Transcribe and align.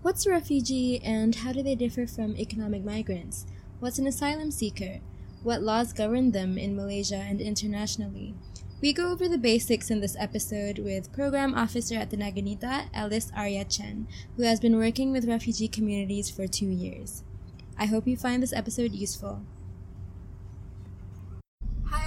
What's 0.00 0.26
a 0.26 0.30
refugee 0.30 1.00
and 1.02 1.34
how 1.34 1.52
do 1.52 1.60
they 1.60 1.74
differ 1.74 2.06
from 2.06 2.36
economic 2.36 2.84
migrants? 2.84 3.46
What's 3.80 3.98
an 3.98 4.06
asylum 4.06 4.52
seeker? 4.52 5.00
What 5.42 5.60
laws 5.60 5.92
govern 5.92 6.30
them 6.30 6.56
in 6.56 6.76
Malaysia 6.76 7.16
and 7.16 7.40
internationally? 7.40 8.36
We 8.80 8.92
go 8.92 9.10
over 9.10 9.28
the 9.28 9.38
basics 9.38 9.90
in 9.90 10.00
this 10.00 10.14
episode 10.16 10.78
with 10.78 11.12
Program 11.12 11.52
Officer 11.52 11.96
at 11.96 12.10
Tenaganita, 12.10 12.90
Alice 12.94 13.32
Arya 13.36 13.64
Chen, 13.64 14.06
who 14.36 14.44
has 14.44 14.60
been 14.60 14.76
working 14.76 15.10
with 15.10 15.26
refugee 15.26 15.66
communities 15.66 16.30
for 16.30 16.46
two 16.46 16.70
years. 16.70 17.24
I 17.76 17.86
hope 17.86 18.06
you 18.06 18.16
find 18.16 18.40
this 18.40 18.52
episode 18.52 18.92
useful. 18.92 19.42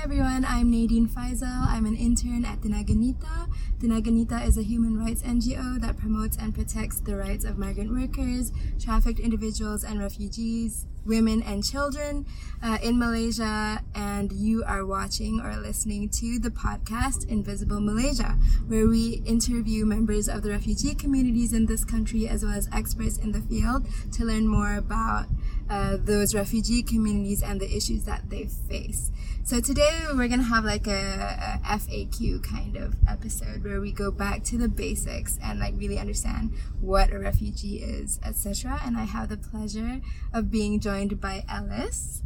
Hi 0.02 0.06
everyone, 0.06 0.46
I'm 0.46 0.72
Nadine 0.72 1.08
Faisal. 1.08 1.68
I'm 1.68 1.86
an 1.86 1.96
intern 1.96 2.44
at 2.44 2.62
Tenaganita. 2.62 3.48
The 3.78 3.88
Naganita 3.88 4.48
is 4.48 4.58
a 4.58 4.64
human 4.64 4.98
rights 4.98 5.22
NGO 5.22 5.80
that 5.80 5.96
promotes 5.96 6.38
and 6.38 6.56
protects 6.56 7.00
the 7.02 7.16
rights 7.16 7.46
of 7.46 7.60
migrant 7.60 7.92
workers, 7.92 8.52
trafficked 8.80 9.20
individuals, 9.20 9.84
and 9.84 10.00
refugees 10.00 10.88
women 11.06 11.42
and 11.44 11.64
children 11.64 12.26
uh, 12.64 12.78
in 12.84 12.98
Malaysia, 12.98 13.84
and 13.96 14.32
you 14.32 14.64
are 14.64 14.86
watching 14.86 15.40
or 15.40 15.56
listening 15.58 16.10
to 16.10 16.40
the 16.40 16.50
podcast 16.50 17.28
Invisible 17.28 17.80
Malaysia, 17.80 18.38
where 18.68 18.88
we 18.88 19.22
interview 19.26 19.86
members 19.86 20.28
of 20.28 20.44
the 20.44 20.50
refugee 20.50 20.94
communities 20.94 21.54
in 21.54 21.66
this 21.66 21.84
country 21.84 22.28
as 22.28 22.44
well 22.44 22.54
as 22.54 22.70
experts 22.72 23.18
in 23.18 23.32
the 23.32 23.42
field 23.42 23.88
to 24.14 24.26
learn 24.26 24.48
more 24.48 24.76
about 24.76 25.26
uh, 25.72 25.96
those 26.04 26.36
refugee 26.36 26.84
communities 26.84 27.42
and 27.42 27.62
the 27.62 27.76
issues 27.76 28.04
that 28.04 28.30
they 28.30 28.46
face. 28.70 29.10
So 29.46 29.62
today 29.62 30.06
we're 30.14 30.28
gonna 30.28 30.44
have 30.44 30.66
like 30.66 30.86
a, 30.86 31.60
a, 31.64 31.78
FAQ 31.78 32.44
kind 32.44 32.76
of 32.76 32.94
episode 33.08 33.64
where 33.64 33.80
we 33.80 33.94
go 33.94 34.12
back 34.12 34.44
to 34.46 34.58
the 34.58 34.68
basics 34.68 35.40
and 35.42 35.60
like 35.60 35.74
really 35.78 35.98
understand 35.98 36.52
what 36.82 37.12
a 37.12 37.18
refugee 37.18 37.78
is, 37.78 38.20
etc. 38.24 38.82
And 38.84 38.98
I 38.98 39.06
have 39.06 39.30
the 39.30 39.38
pleasure 39.38 40.02
of 40.34 40.52
being 40.52 40.80
joined 40.82 41.22
by 41.22 41.46
Alice. 41.48 42.22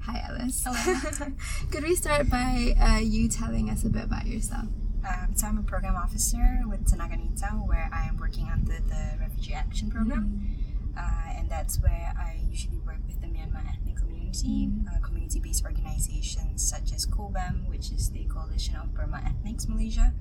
Hi, 0.00 0.24
Alice. 0.26 0.64
Hello. 0.66 1.32
Could 1.70 1.84
we 1.84 1.96
start 1.96 2.30
by 2.30 2.74
uh, 2.80 3.00
you 3.00 3.28
telling 3.28 3.68
us 3.68 3.84
a 3.84 3.90
bit 3.90 4.04
about 4.04 4.26
yourself? 4.26 4.68
Um, 5.06 5.34
so 5.34 5.46
I'm 5.46 5.58
a 5.58 5.62
program 5.62 5.96
officer 5.96 6.62
with 6.66 6.90
Tenaganita, 6.90 7.68
where 7.68 7.90
I 7.92 8.06
am 8.08 8.16
working 8.16 8.48
under 8.50 8.80
the 8.80 9.18
Refugee 9.20 9.52
Action 9.52 9.90
Program. 9.90 10.24
Mm-hmm 10.24 10.55
uh, 10.96 11.36
and 11.36 11.50
that's 11.50 11.80
where 11.80 12.12
I 12.18 12.38
usually 12.48 12.78
work 12.78 12.98
with 13.06 13.20
the 13.20 13.26
Myanmar 13.26 13.68
ethnic 13.68 13.96
community, 13.96 14.68
mm. 14.68 14.86
uh, 14.88 15.00
community-based 15.04 15.64
organizations 15.64 16.66
such 16.68 16.92
as 16.92 17.06
COBAM, 17.06 17.68
which 17.68 17.90
is 17.90 18.10
the 18.10 18.24
Coalition 18.24 18.76
of 18.76 18.94
Burma 18.94 19.22
Ethnics 19.24 19.68
Malaysia, 19.68 20.12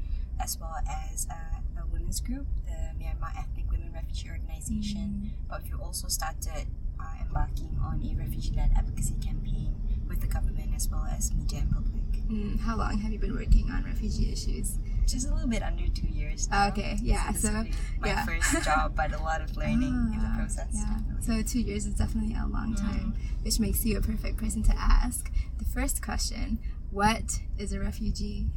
as 0.42 0.58
well 0.60 0.76
as 0.88 1.28
uh, 1.32 1.82
a 1.82 1.88
women's 1.88 2.20
group, 2.20 2.48
the 2.66 3.04
Myanmar 3.04 3.32
Ethnic 3.38 3.72
Women 3.72 3.92
Refugee 3.94 4.30
Organization. 4.30 5.22
Mm. 5.26 5.30
But 5.50 5.64
we've 5.64 5.80
also 5.80 6.08
started 6.08 6.68
uh, 7.00 7.04
embarking 7.22 7.78
on 7.82 8.02
a 8.04 8.16
refugee-led 8.20 8.72
advocacy 8.76 9.16
campaign 9.24 9.76
with 10.08 10.22
the 10.22 10.28
government 10.28 10.72
as 10.76 10.90
well 10.90 11.08
as 11.16 11.34
media 11.34 11.60
and 11.60 11.72
public. 11.72 12.04
Mm, 12.28 12.60
how 12.60 12.78
long 12.78 12.98
have 13.00 13.12
you 13.12 13.20
been 13.20 13.36
working 13.36 13.70
on 13.72 13.84
refugee 13.84 14.32
issues? 14.32 14.78
Just 15.06 15.30
a 15.30 15.34
little 15.34 15.50
bit 15.50 15.62
under 15.62 15.88
two 15.88 16.08
years. 16.08 16.50
Now. 16.50 16.68
Okay, 16.70 16.98
yeah. 17.02 17.32
So, 17.32 17.48
so 17.50 17.54
my 18.00 18.08
yeah. 18.08 18.26
first 18.26 18.64
job, 18.64 18.96
but 18.96 19.14
a 19.14 19.20
lot 19.20 19.42
of 19.42 19.56
learning 19.58 20.12
in 20.14 20.20
the 20.20 20.28
ah, 20.28 20.36
process. 20.38 20.68
Yeah. 20.74 20.98
So 21.22 21.42
two 21.42 21.62
years 21.62 21.86
is 21.86 21.96
definitely 21.96 22.36
a 22.36 22.48
long 22.48 22.76
mm. 22.76 22.80
time, 22.80 23.14
mm. 23.16 23.44
which 23.44 23.60
makes 23.60 23.86
you 23.86 23.98
a 23.98 24.02
perfect 24.02 24.38
person 24.38 24.64
to 24.64 24.74
ask. 24.76 25.32
The 25.58 25.66
first 25.66 26.02
question: 26.02 26.60
What 26.92 27.40
is 27.58 27.72
a 27.74 27.80
refugee? 27.80 28.48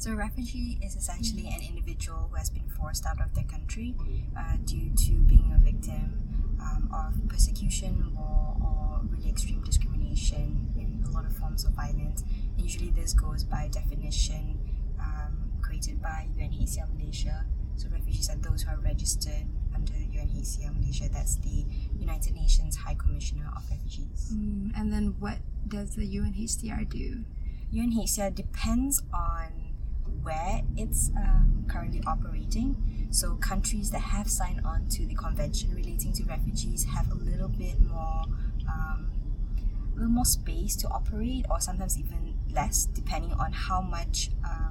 So, 0.00 0.12
a 0.12 0.16
refugee 0.16 0.78
is 0.82 0.96
essentially 0.96 1.46
an 1.48 1.60
individual 1.60 2.28
who 2.30 2.36
has 2.36 2.48
been 2.48 2.66
forced 2.70 3.04
out 3.04 3.20
of 3.20 3.34
their 3.34 3.44
country 3.44 3.94
uh, 4.34 4.56
due 4.64 4.90
to 4.96 5.12
being 5.12 5.52
a 5.54 5.62
victim 5.62 6.56
um, 6.58 6.88
of 6.90 7.28
persecution 7.28 8.16
or, 8.16 8.56
or 8.62 9.00
really 9.10 9.28
extreme 9.28 9.62
discrimination 9.62 10.72
in 10.78 11.04
a 11.06 11.10
lot 11.10 11.26
of 11.26 11.36
forms 11.36 11.66
of 11.66 11.72
violence. 11.72 12.24
Usually, 12.56 12.88
this 12.88 13.12
goes 13.12 13.44
by 13.44 13.68
definition 13.70 14.58
um, 14.98 15.39
created 15.80 16.02
by 16.02 16.28
UNHCR 16.38 16.88
Malaysia. 16.96 17.44
So, 17.76 17.88
refugees 17.90 18.28
are 18.28 18.36
those 18.36 18.62
who 18.62 18.70
are 18.70 18.78
registered 18.78 19.46
under 19.74 19.92
UNHCR 19.92 20.78
Malaysia. 20.78 21.08
That's 21.10 21.36
the 21.36 21.64
United 21.98 22.34
Nations 22.34 22.76
High 22.76 22.94
Commissioner 22.94 23.50
of 23.56 23.62
Refugees. 23.70 24.32
Mm, 24.34 24.72
and 24.76 24.92
then, 24.92 25.14
what 25.18 25.38
does 25.66 25.94
the 25.96 26.02
UNHCR 26.02 26.88
do? 26.88 27.24
UNHCR 27.72 28.34
depends 28.34 29.02
on 29.14 29.72
where 30.22 30.62
it's 30.76 31.10
um, 31.16 31.64
currently 31.68 32.02
operating. 32.06 33.08
So, 33.10 33.36
countries 33.36 33.90
that 33.92 34.02
have 34.02 34.28
signed 34.28 34.60
on 34.64 34.88
to 34.90 35.06
the 35.06 35.14
convention 35.14 35.74
relating 35.74 36.12
to 36.14 36.24
refugees 36.24 36.84
have 36.84 37.10
a 37.10 37.14
little 37.14 37.48
bit 37.48 37.80
more. 37.80 38.24
Um, 38.68 39.10
a 39.92 40.04
little 40.04 40.12
more 40.12 40.24
space 40.24 40.76
to 40.76 40.88
operate, 40.88 41.44
or 41.50 41.60
sometimes 41.60 41.98
even 41.98 42.34
less, 42.52 42.86
depending 42.86 43.32
on 43.32 43.52
how 43.52 43.82
much 43.82 44.30
um, 44.44 44.69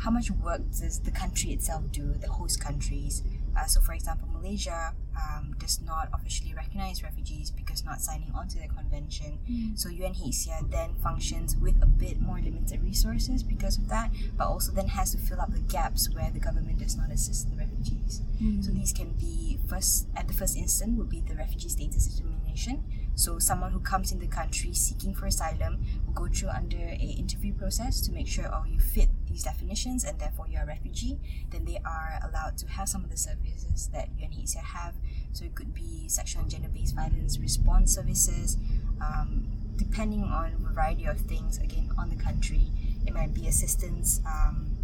how 0.00 0.10
much 0.10 0.30
work 0.30 0.62
does 0.70 0.98
the 1.00 1.10
country 1.10 1.50
itself 1.50 1.84
do, 1.92 2.14
the 2.20 2.28
host 2.28 2.60
countries. 2.60 3.22
Uh, 3.58 3.66
so, 3.66 3.80
for 3.80 3.92
example, 3.92 4.28
Malaysia 4.32 4.94
um, 5.16 5.54
does 5.58 5.80
not 5.82 6.08
officially 6.14 6.54
recognize 6.54 7.02
refugees 7.02 7.50
because 7.50 7.84
not 7.84 8.00
signing 8.00 8.32
on 8.34 8.48
to 8.48 8.58
the 8.58 8.68
convention. 8.68 9.38
Mm. 9.50 9.78
So, 9.78 9.90
UNHCR 9.90 10.70
then 10.70 10.94
functions 11.02 11.56
with 11.56 11.74
a 11.82 11.86
bit 11.86 12.20
more 12.20 12.38
limited 12.40 12.82
resources 12.82 13.42
because 13.42 13.76
of 13.76 13.88
that, 13.88 14.10
but 14.38 14.46
also 14.46 14.72
then 14.72 14.88
has 14.88 15.12
to 15.12 15.18
fill 15.18 15.40
up 15.40 15.52
the 15.52 15.60
gaps 15.60 16.08
where 16.14 16.30
the 16.30 16.40
government 16.40 16.78
does 16.78 16.96
not 16.96 17.10
assist 17.10 17.50
the 17.50 17.56
refugees. 17.56 18.22
Mm. 18.40 18.64
So, 18.64 18.70
these 18.70 18.92
can 18.92 19.12
be 19.18 19.58
first, 19.68 20.06
at 20.16 20.28
the 20.28 20.34
first 20.34 20.56
instant, 20.56 20.96
would 20.96 21.10
be 21.10 21.20
the 21.20 21.34
refugee 21.34 21.68
status 21.68 22.06
determination 22.06 22.84
so 23.20 23.38
someone 23.38 23.70
who 23.70 23.80
comes 23.80 24.12
in 24.12 24.18
the 24.18 24.26
country 24.26 24.72
seeking 24.72 25.14
for 25.14 25.26
asylum 25.26 25.84
will 26.06 26.14
go 26.14 26.26
through 26.26 26.48
under 26.48 26.78
a 26.78 27.14
interview 27.18 27.52
process 27.52 28.00
to 28.00 28.12
make 28.12 28.26
sure 28.26 28.48
oh 28.50 28.64
you 28.66 28.80
fit 28.80 29.10
these 29.28 29.42
definitions 29.42 30.04
and 30.04 30.18
therefore 30.18 30.46
you're 30.48 30.62
a 30.62 30.66
refugee. 30.66 31.18
Then 31.50 31.66
they 31.66 31.78
are 31.84 32.18
allowed 32.26 32.56
to 32.58 32.68
have 32.68 32.88
some 32.88 33.04
of 33.04 33.10
the 33.10 33.18
services 33.18 33.90
that 33.92 34.08
UNHCR 34.16 34.64
have. 34.64 34.94
So 35.32 35.44
it 35.44 35.54
could 35.54 35.74
be 35.74 36.08
sexual 36.08 36.40
and 36.40 36.50
gender-based 36.50 36.94
violence 36.94 37.38
response 37.38 37.94
services, 37.94 38.56
um, 39.02 39.46
depending 39.76 40.24
on 40.24 40.54
a 40.54 40.72
variety 40.72 41.04
of 41.04 41.20
things. 41.20 41.58
Again, 41.58 41.90
on 41.98 42.08
the 42.08 42.16
country, 42.16 42.68
it 43.06 43.12
might 43.12 43.34
be 43.34 43.46
assistance 43.48 44.22
um, 44.26 44.78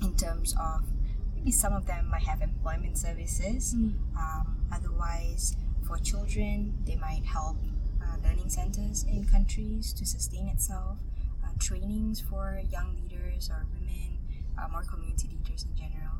in 0.00 0.16
terms 0.16 0.54
of 0.58 0.84
maybe 1.34 1.50
some 1.50 1.74
of 1.74 1.84
them 1.84 2.08
might 2.10 2.22
have 2.22 2.40
employment 2.40 2.96
services. 2.96 3.74
Mm. 3.74 3.92
Um, 4.16 4.66
otherwise, 4.72 5.56
for 5.86 5.98
children, 5.98 6.74
they 6.86 6.96
might 6.96 7.24
help 7.24 7.58
learning 8.22 8.48
centers 8.48 9.04
in 9.04 9.26
countries 9.26 9.92
to 9.94 10.06
sustain 10.06 10.48
itself, 10.48 10.98
uh, 11.44 11.48
trainings 11.58 12.20
for 12.20 12.60
young 12.70 12.94
leaders 12.94 13.50
or 13.50 13.66
women, 13.72 14.18
uh, 14.58 14.68
more 14.68 14.82
community 14.82 15.28
leaders 15.28 15.64
in 15.64 15.76
general. 15.76 16.18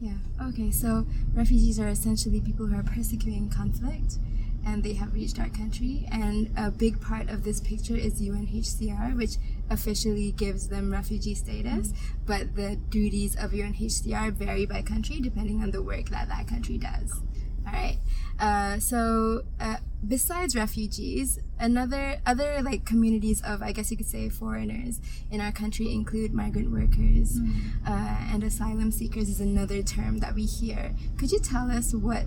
Yeah, 0.00 0.48
okay, 0.48 0.70
so 0.70 1.06
refugees 1.34 1.78
are 1.78 1.88
essentially 1.88 2.40
people 2.40 2.66
who 2.66 2.78
are 2.78 2.82
persecuting 2.82 3.50
conflict 3.50 4.18
and 4.66 4.82
they 4.82 4.94
have 4.94 5.14
reached 5.14 5.38
our 5.38 5.48
country. 5.48 6.06
And 6.10 6.50
a 6.56 6.70
big 6.70 7.00
part 7.00 7.28
of 7.28 7.44
this 7.44 7.60
picture 7.60 7.96
is 7.96 8.20
UNHCR, 8.20 9.16
which 9.16 9.36
officially 9.70 10.32
gives 10.32 10.68
them 10.68 10.90
refugee 10.90 11.34
status, 11.34 11.88
mm-hmm. 11.88 12.26
but 12.26 12.54
the 12.56 12.76
duties 12.88 13.36
of 13.36 13.52
UNHCR 13.52 14.32
vary 14.32 14.66
by 14.66 14.82
country 14.82 15.20
depending 15.20 15.62
on 15.62 15.70
the 15.70 15.82
work 15.82 16.08
that 16.10 16.28
that 16.28 16.48
country 16.48 16.78
does. 16.78 17.20
All 17.66 17.72
right. 17.72 17.98
Uh, 18.38 18.78
so 18.78 19.42
uh, 19.60 19.76
besides 20.06 20.56
refugees, 20.56 21.38
another 21.58 22.20
other 22.24 22.60
like 22.62 22.84
communities 22.84 23.42
of 23.42 23.62
I 23.62 23.72
guess 23.72 23.90
you 23.90 23.96
could 23.96 24.06
say 24.06 24.28
foreigners 24.28 25.00
in 25.30 25.40
our 25.40 25.52
country 25.52 25.92
include 25.92 26.32
migrant 26.32 26.70
workers 26.70 27.38
mm. 27.38 27.60
uh, 27.86 28.32
and 28.32 28.42
asylum 28.42 28.90
seekers 28.90 29.28
is 29.28 29.40
another 29.40 29.82
term 29.82 30.18
that 30.18 30.34
we 30.34 30.44
hear. 30.44 30.94
Could 31.18 31.32
you 31.32 31.38
tell 31.38 31.70
us 31.70 31.94
what 31.94 32.24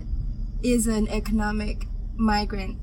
is 0.62 0.86
an 0.86 1.08
economic 1.08 1.86
migrant? 2.16 2.78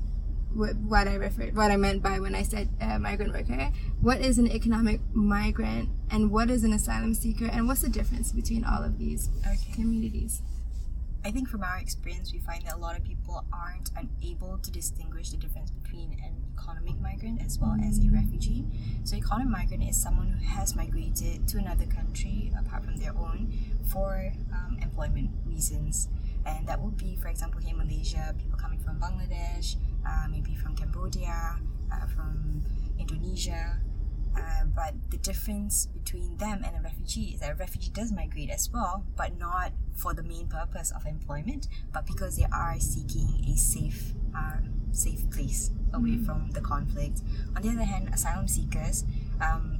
What, 0.54 0.76
what 0.76 1.08
I 1.08 1.14
referred, 1.14 1.56
what 1.56 1.70
I 1.70 1.78
meant 1.78 2.02
by 2.02 2.20
when 2.20 2.34
I 2.34 2.42
said 2.42 2.68
uh, 2.78 2.98
migrant 2.98 3.32
worker. 3.32 3.72
What 4.02 4.20
is 4.20 4.36
an 4.36 4.50
economic 4.50 5.00
migrant, 5.14 5.88
and 6.10 6.30
what 6.30 6.50
is 6.50 6.62
an 6.62 6.74
asylum 6.74 7.14
seeker, 7.14 7.46
and 7.46 7.66
what's 7.66 7.80
the 7.80 7.88
difference 7.88 8.32
between 8.32 8.62
all 8.62 8.84
of 8.84 8.98
these 8.98 9.30
okay. 9.46 9.72
communities? 9.72 10.42
I 11.24 11.30
think 11.30 11.48
from 11.48 11.62
our 11.62 11.78
experience, 11.78 12.32
we 12.32 12.40
find 12.40 12.64
that 12.66 12.74
a 12.74 12.78
lot 12.78 12.96
of 12.96 13.04
people 13.04 13.44
aren't 13.52 13.90
unable 13.96 14.58
to 14.58 14.70
distinguish 14.72 15.30
the 15.30 15.36
difference 15.36 15.70
between 15.70 16.14
an 16.14 16.34
economic 16.58 17.00
migrant 17.00 17.40
as 17.40 17.60
well 17.60 17.76
as 17.84 18.04
a 18.04 18.10
refugee. 18.10 18.64
So, 19.04 19.14
an 19.14 19.22
economic 19.22 19.48
migrant 19.48 19.88
is 19.88 19.96
someone 19.96 20.32
who 20.32 20.44
has 20.44 20.74
migrated 20.74 21.46
to 21.46 21.58
another 21.58 21.86
country 21.86 22.52
apart 22.58 22.84
from 22.84 22.96
their 22.96 23.12
own 23.16 23.52
for 23.92 24.32
um, 24.52 24.78
employment 24.82 25.30
reasons. 25.46 26.08
And 26.44 26.66
that 26.66 26.80
would 26.80 26.96
be, 26.96 27.14
for 27.14 27.28
example, 27.28 27.60
here 27.60 27.70
in 27.70 27.78
Malaysia, 27.78 28.34
people 28.36 28.58
coming 28.58 28.80
from 28.80 28.98
Bangladesh, 28.98 29.76
uh, 30.04 30.26
maybe 30.28 30.56
from 30.56 30.74
Cambodia, 30.74 31.60
uh, 31.92 32.06
from 32.06 32.62
Indonesia, 32.98 33.78
Uh, 34.36 34.64
but 34.74 34.94
the 35.10 35.18
difference 35.18 35.86
between 35.86 36.36
them 36.38 36.62
and 36.64 36.74
a 36.76 36.80
refugee 36.80 37.32
is 37.34 37.40
that 37.40 37.50
a 37.52 37.54
refugee 37.54 37.90
does 37.92 38.10
migrate 38.12 38.50
as 38.50 38.70
well, 38.72 39.04
but 39.16 39.38
not 39.38 39.72
for 39.94 40.14
the 40.14 40.22
main 40.22 40.46
purpose 40.46 40.90
of 40.90 41.04
employment, 41.06 41.68
but 41.92 42.06
because 42.06 42.36
they 42.36 42.46
are 42.52 42.76
seeking 42.80 43.44
a 43.52 43.56
safe, 43.56 44.14
uh, 44.34 44.56
safe 44.92 45.28
place 45.30 45.70
away 45.92 46.12
Mm. 46.16 46.24
from 46.26 46.50
the 46.52 46.60
conflict. 46.60 47.20
On 47.54 47.60
the 47.62 47.68
other 47.68 47.84
hand, 47.84 48.08
asylum 48.12 48.48
seekers, 48.48 49.04
um, 49.40 49.78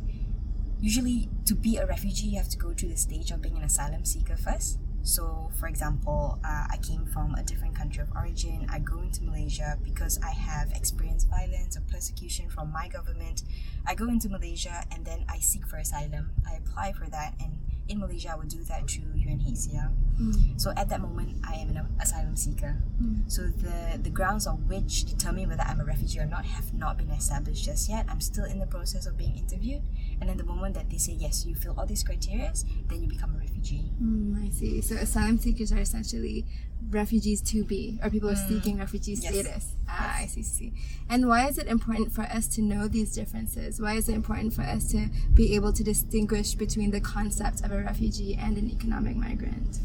usually 0.81 1.31
to 1.47 1.55
be 1.55 1.77
a 1.79 1.87
refugee, 1.87 2.27
you 2.29 2.37
have 2.39 2.49
to 2.51 2.59
go 2.59 2.75
through 2.75 2.91
the 2.91 2.97
stage 2.97 3.31
of 3.31 3.41
being 3.41 3.57
an 3.57 3.63
asylum 3.65 4.05
seeker 4.05 4.37
first. 4.37 4.79
So, 5.03 5.51
for 5.59 5.67
example, 5.67 6.39
uh, 6.45 6.67
I 6.71 6.79
came 6.83 7.07
from 7.07 7.35
a 7.35 7.43
different 7.43 7.75
country 7.75 8.03
of 8.03 8.09
origin. 8.15 8.67
I 8.71 8.79
go 8.79 9.01
into 9.01 9.25
Malaysia 9.25 9.79
because 9.83 10.19
I 10.23 10.31
have 10.31 10.73
experienced 10.73 11.29
violence 11.29 11.77
or 11.77 11.83
persecution 11.91 12.49
from 12.49 12.73
my 12.73 12.89
government. 12.89 13.43
I 13.87 13.95
go 13.95 14.09
into 14.09 14.29
Malaysia 14.29 14.85
and 14.93 15.05
then 15.05 15.25
I 15.29 15.39
seek 15.39 15.67
for 15.67 15.77
asylum. 15.77 16.31
I 16.49 16.55
apply 16.55 16.93
for 16.93 17.07
that, 17.11 17.35
and 17.41 17.59
in 17.89 17.99
Malaysia, 17.99 18.31
I 18.33 18.37
would 18.37 18.49
do 18.49 18.63
that 18.65 18.89
through 18.89 19.13
UNHCR. 19.13 19.91
Mm. 20.21 20.61
So 20.61 20.73
at 20.77 20.89
that 20.89 21.01
moment, 21.01 21.37
I 21.47 21.55
am 21.55 21.71
an 21.71 21.89
asylum 22.01 22.37
seeker. 22.37 22.77
Mm. 23.03 23.31
So 23.31 23.43
the 23.43 23.99
the 23.99 24.11
grounds 24.11 24.47
on 24.47 24.69
which 24.69 25.05
determine 25.05 25.49
whether 25.49 25.63
I'm 25.63 25.81
a 25.81 25.85
refugee 25.85 26.21
or 26.21 26.27
not 26.27 26.45
have 26.45 26.73
not 26.73 26.97
been 26.97 27.11
established 27.11 27.65
just 27.65 27.89
yet. 27.89 28.07
I'm 28.09 28.21
still 28.21 28.45
in 28.45 28.59
the 28.59 28.67
process 28.67 29.07
of 29.07 29.17
being 29.17 29.37
interviewed, 29.37 29.83
and 30.23 30.29
then 30.31 30.37
the 30.37 30.45
moment 30.45 30.77
that 30.77 30.89
they 30.89 30.99
say 30.99 31.15
yes, 31.19 31.45
you 31.45 31.53
fill 31.57 31.75
all 31.77 31.85
these 31.85 32.05
criteria, 32.05 32.53
then 32.87 33.03
you 33.03 33.09
become 33.09 33.35
a 33.35 33.39
refugee. 33.39 33.91
Mm, 34.01 34.47
I 34.47 34.51
see. 34.51 34.81
So 34.81 34.95
asylum 34.95 35.37
seekers 35.39 35.73
are 35.73 35.79
essentially 35.81 36.45
refugees 36.91 37.41
to 37.43 37.65
be, 37.65 37.99
or 38.05 38.09
people 38.09 38.33
seeking 38.37 38.79
refugee 38.79 39.15
Yes. 39.15 39.35
status. 39.35 39.75
Ah, 39.89 40.19
I 40.21 40.27
see, 40.27 40.43
see. 40.45 40.73
And 41.11 41.27
why 41.27 41.49
is 41.49 41.59
it 41.59 41.67
important 41.67 42.13
for 42.13 42.23
us 42.23 42.47
to 42.55 42.63
know 42.63 42.87
these 42.87 43.13
differences? 43.13 43.81
Why 43.81 43.95
is 43.95 44.09
it 44.09 44.15
important 44.15 44.55
for 44.55 44.63
us 44.63 44.87
to 44.93 45.09
be 45.35 45.57
able 45.57 45.73
to 45.73 45.83
distinguish 45.83 46.55
between 46.55 46.93
the 46.93 47.01
concept 47.01 47.65
of 47.65 47.73
a 47.73 47.79
refugee 47.79 48.37
and 48.41 48.57
an 48.57 48.71
economic 48.71 49.17
migrant? 49.17 49.81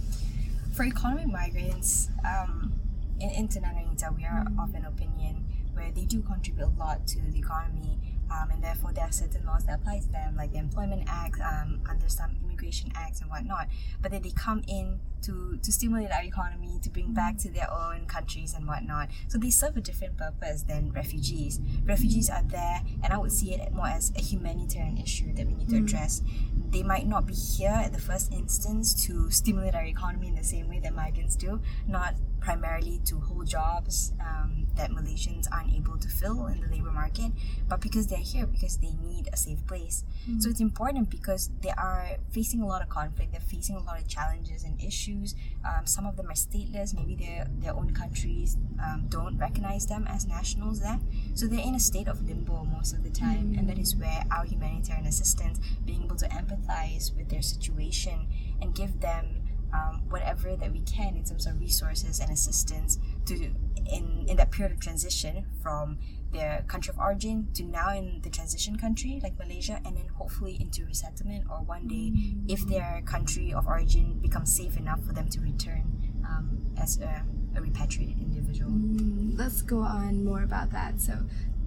For 0.73 0.83
economic 0.85 1.25
migrants, 1.27 2.09
um, 2.23 2.73
in 3.19 3.47
Tenaganita, 3.47 4.15
we 4.15 4.23
are 4.25 4.45
of 4.59 4.75
an 4.75 4.85
opinion 4.85 5.43
where 5.73 5.89
they 5.91 6.05
do 6.05 6.21
contribute 6.21 6.65
a 6.65 6.69
lot 6.77 7.07
to 7.07 7.19
the 7.31 7.39
economy, 7.39 7.97
um, 8.31 8.51
and 8.51 8.63
therefore 8.63 8.91
there 8.93 9.05
are 9.05 9.11
certain 9.11 9.45
laws 9.45 9.65
that 9.65 9.79
apply 9.79 9.99
to 9.99 10.11
them, 10.11 10.35
like 10.35 10.51
the 10.51 10.59
Employment 10.59 11.03
Act, 11.07 11.39
um, 11.41 11.81
under 11.89 12.09
some 12.09 12.37
immigration 12.43 12.91
acts 12.95 13.21
and 13.21 13.29
whatnot. 13.29 13.67
But 14.01 14.11
then 14.11 14.21
they 14.21 14.31
come 14.31 14.63
in 14.67 14.99
to, 15.23 15.57
to 15.61 15.71
stimulate 15.71 16.11
our 16.11 16.23
economy, 16.23 16.79
to 16.83 16.89
bring 16.89 17.13
back 17.13 17.37
to 17.39 17.49
their 17.49 17.71
own 17.71 18.05
countries 18.05 18.53
and 18.53 18.67
whatnot. 18.67 19.09
So 19.27 19.37
they 19.37 19.49
serve 19.49 19.77
a 19.77 19.81
different 19.81 20.17
purpose 20.17 20.63
than 20.63 20.91
refugees. 20.91 21.59
Refugees 21.85 22.29
are 22.29 22.43
there, 22.43 22.81
and 23.03 23.13
I 23.13 23.17
would 23.17 23.31
see 23.31 23.53
it 23.53 23.71
more 23.73 23.87
as 23.87 24.11
a 24.15 24.21
humanitarian 24.21 24.97
issue 24.97 25.33
that 25.33 25.47
we 25.47 25.53
need 25.53 25.69
to 25.69 25.77
address. 25.77 26.21
They 26.69 26.83
might 26.83 27.07
not 27.07 27.25
be 27.25 27.33
here 27.33 27.69
at 27.69 27.93
the 27.93 27.99
first 27.99 28.31
instance 28.33 28.93
to 29.05 29.29
stimulate 29.31 29.75
our 29.75 29.85
economy 29.85 30.27
in 30.27 30.35
the 30.35 30.43
same 30.43 30.69
way 30.69 30.79
that 30.79 30.93
migrants 30.93 31.35
do, 31.35 31.61
not 31.87 32.15
primarily 32.39 32.99
to 33.03 33.19
hold 33.19 33.47
jobs 33.47 34.13
um, 34.21 34.67
that 34.75 34.91
Malaysians 34.91 35.47
aren't 35.51 35.73
able 35.73 35.97
to 35.97 36.07
fill 36.07 36.47
in 36.47 36.61
the 36.61 36.67
labor 36.67 36.91
market, 36.91 37.31
but 37.67 37.81
because 37.81 38.07
they're 38.07 38.19
here 38.19 38.45
because 38.45 38.77
they 38.77 38.93
need 39.03 39.27
a 39.33 39.37
safe 39.37 39.65
place. 39.67 40.03
So 40.39 40.49
it's 40.49 40.61
important 40.61 41.09
because 41.09 41.49
they 41.61 41.71
are 41.71 42.17
facing 42.31 42.61
a 42.61 42.67
lot 42.67 42.81
of 42.81 42.89
conflict, 42.89 43.31
they're 43.31 43.41
facing 43.41 43.75
a 43.75 43.83
lot 43.83 43.99
of 43.99 44.07
challenges 44.07 44.63
and 44.63 44.81
issues. 44.81 45.06
Um, 45.09 45.85
some 45.85 46.05
of 46.05 46.15
them 46.17 46.27
are 46.29 46.33
stateless, 46.33 46.93
maybe 46.93 47.15
their, 47.15 47.47
their 47.59 47.73
own 47.73 47.93
countries 47.93 48.57
um, 48.83 49.05
don't 49.09 49.37
recognize 49.37 49.87
them 49.87 50.05
as 50.07 50.25
nationals 50.25 50.79
there. 50.79 50.99
So 51.33 51.47
they're 51.47 51.59
in 51.59 51.75
a 51.75 51.79
state 51.79 52.07
of 52.07 52.27
limbo 52.27 52.65
most 52.65 52.93
of 52.93 53.03
the 53.03 53.09
time, 53.09 53.55
and 53.57 53.69
that 53.69 53.77
is 53.77 53.95
where 53.95 54.23
our 54.31 54.45
humanitarian 54.45 55.05
assistance, 55.05 55.59
being 55.85 56.03
able 56.03 56.15
to 56.17 56.27
empathize 56.29 57.15
with 57.15 57.29
their 57.29 57.41
situation 57.41 58.27
and 58.61 58.75
give 58.75 58.99
them 58.99 59.41
um, 59.73 60.01
whatever 60.09 60.55
that 60.55 60.71
we 60.71 60.81
can 60.81 61.15
in 61.15 61.23
terms 61.23 61.45
of 61.45 61.59
resources 61.59 62.19
and 62.19 62.31
assistance 62.31 62.97
to 63.25 63.51
in 63.91 64.25
in 64.27 64.37
that 64.37 64.51
period 64.51 64.73
of 64.73 64.79
transition 64.79 65.45
from 65.61 65.97
their 66.31 66.63
country 66.67 66.91
of 66.91 66.99
origin 66.99 67.47
to 67.53 67.63
now 67.63 67.89
in 67.93 68.19
the 68.21 68.29
transition 68.29 68.77
country 68.77 69.19
like 69.23 69.37
Malaysia 69.39 69.79
and 69.85 69.95
then 69.95 70.07
hopefully 70.17 70.57
into 70.59 70.85
resettlement 70.85 71.45
or 71.49 71.57
one 71.63 71.87
day 71.87 72.11
if 72.47 72.67
their 72.67 73.01
country 73.05 73.53
of 73.53 73.65
origin 73.65 74.19
becomes 74.19 74.53
safe 74.55 74.75
enough 74.77 75.01
for 75.05 75.13
them 75.13 75.29
to 75.29 75.39
return 75.39 75.83
um, 76.27 76.59
as 76.77 76.99
a, 76.99 77.23
a 77.55 77.61
repatriated 77.61 78.19
individual. 78.21 78.71
Mm, 78.71 79.37
let's 79.37 79.61
go 79.61 79.79
on 79.79 80.23
more 80.23 80.43
about 80.43 80.71
that. 80.71 81.01
So, 81.01 81.13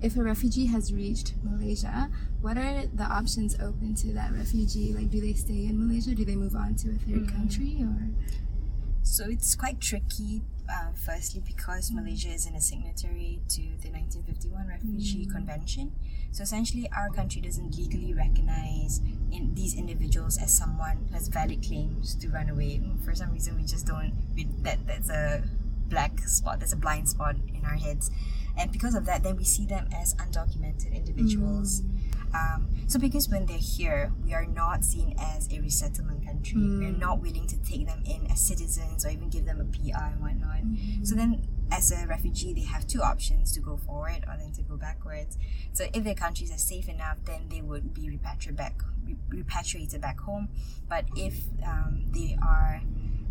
if 0.03 0.17
a 0.17 0.23
refugee 0.23 0.67
has 0.67 0.93
reached 0.93 1.35
Malaysia, 1.43 2.11
what 2.41 2.57
are 2.57 2.87
the 2.87 3.05
options 3.05 3.55
open 3.61 3.95
to 3.97 4.13
that 4.15 4.33
refugee? 4.33 4.95
Like, 4.95 5.11
do 5.11 5.21
they 5.21 5.35
stay 5.35 5.67
in 5.67 5.79
Malaysia? 5.79 6.15
Do 6.15 6.25
they 6.25 6.37
move 6.37 6.55
on 6.55 6.75
to 6.77 6.91
a 6.91 6.95
third 6.95 7.29
country? 7.29 7.79
Or 7.83 8.09
So 9.03 9.25
it's 9.29 9.55
quite 9.55 9.81
tricky, 9.81 10.43
uh, 10.71 10.93
firstly, 10.95 11.43
because 11.45 11.91
mm. 11.91 11.97
Malaysia 11.97 12.29
isn't 12.29 12.55
a 12.55 12.61
signatory 12.61 13.41
to 13.49 13.63
the 13.83 13.91
1951 13.91 14.69
Refugee 14.69 15.27
mm. 15.27 15.33
Convention. 15.33 15.93
So 16.33 16.43
essentially, 16.43 16.89
our 16.97 17.11
country 17.11 17.41
doesn't 17.41 17.77
legally 17.77 18.15
recognize 18.15 19.01
in 19.33 19.55
these 19.55 19.75
individuals 19.75 20.39
as 20.39 20.53
someone 20.53 21.09
who 21.09 21.15
has 21.15 21.29
valid 21.29 21.67
claims 21.67 22.15
to 22.17 22.29
run 22.29 22.49
away. 22.51 22.81
For 23.05 23.15
some 23.15 23.33
reason, 23.33 23.57
we 23.57 23.65
just 23.65 23.87
don't. 23.87 24.13
We, 24.37 24.47
that 24.63 24.87
that's 24.87 25.11
a 25.11 25.43
black 25.89 26.21
spot. 26.29 26.61
That's 26.61 26.73
a 26.73 26.77
blind 26.77 27.09
spot 27.09 27.35
in 27.53 27.65
our 27.65 27.77
heads, 27.77 28.11
and 28.57 28.71
because 28.71 28.95
of 28.95 29.07
that, 29.07 29.25
then 29.25 29.37
we 29.37 29.45
see 29.45 29.67
them 29.67 29.89
as 29.93 30.15
undocumented 30.15 30.95
individuals. 30.95 31.81
Mm. 31.81 32.00
Um, 32.35 32.69
so 32.87 32.99
because 32.99 33.29
when 33.29 33.47
they're 33.47 33.59
here, 33.59 34.13
we 34.25 34.35
are 34.35 34.47
not 34.47 34.85
seen 34.85 35.15
as 35.19 35.49
a 35.53 35.61
resettlement 35.61 36.25
country. 36.27 36.61
We're 36.61 36.91
not 36.91 37.21
willing 37.21 37.47
to 37.49 37.57
take 37.59 37.87
them 37.87 38.03
in 38.05 38.27
as 38.31 38.41
citizens 38.41 39.05
or 39.05 39.11
even 39.11 39.31
give 39.31 39.45
them 39.45 39.61
a 39.61 39.65
PR 39.65 40.05
and 40.05 40.21
whatnot. 40.21 40.61
So 41.07 41.15
then, 41.15 41.47
as 41.73 41.93
a 41.93 42.07
refugee, 42.07 42.53
they 42.53 42.63
have 42.63 42.87
two 42.87 43.01
options 43.01 43.53
to 43.53 43.61
go 43.61 43.77
forward 43.77 44.25
or 44.27 44.37
then 44.39 44.53
to 44.53 44.63
go 44.63 44.77
backwards. 44.77 45.39
So 45.73 45.87
if 45.95 46.05
their 46.05 46.15
countries 46.15 46.53
are 46.53 46.59
safe 46.59 46.89
enough, 46.89 47.19
then 47.25 47.49
they 47.49 47.63
would 47.63 47.95
be 47.95 48.11
repatriated 48.11 48.57
back, 48.57 48.83
re- 49.05 49.17
repatriated 49.29 50.01
back 50.01 50.21
home. 50.21 50.49
But 50.89 51.05
if 51.17 51.45
um, 51.65 52.07
they 52.13 52.37
are 52.43 52.83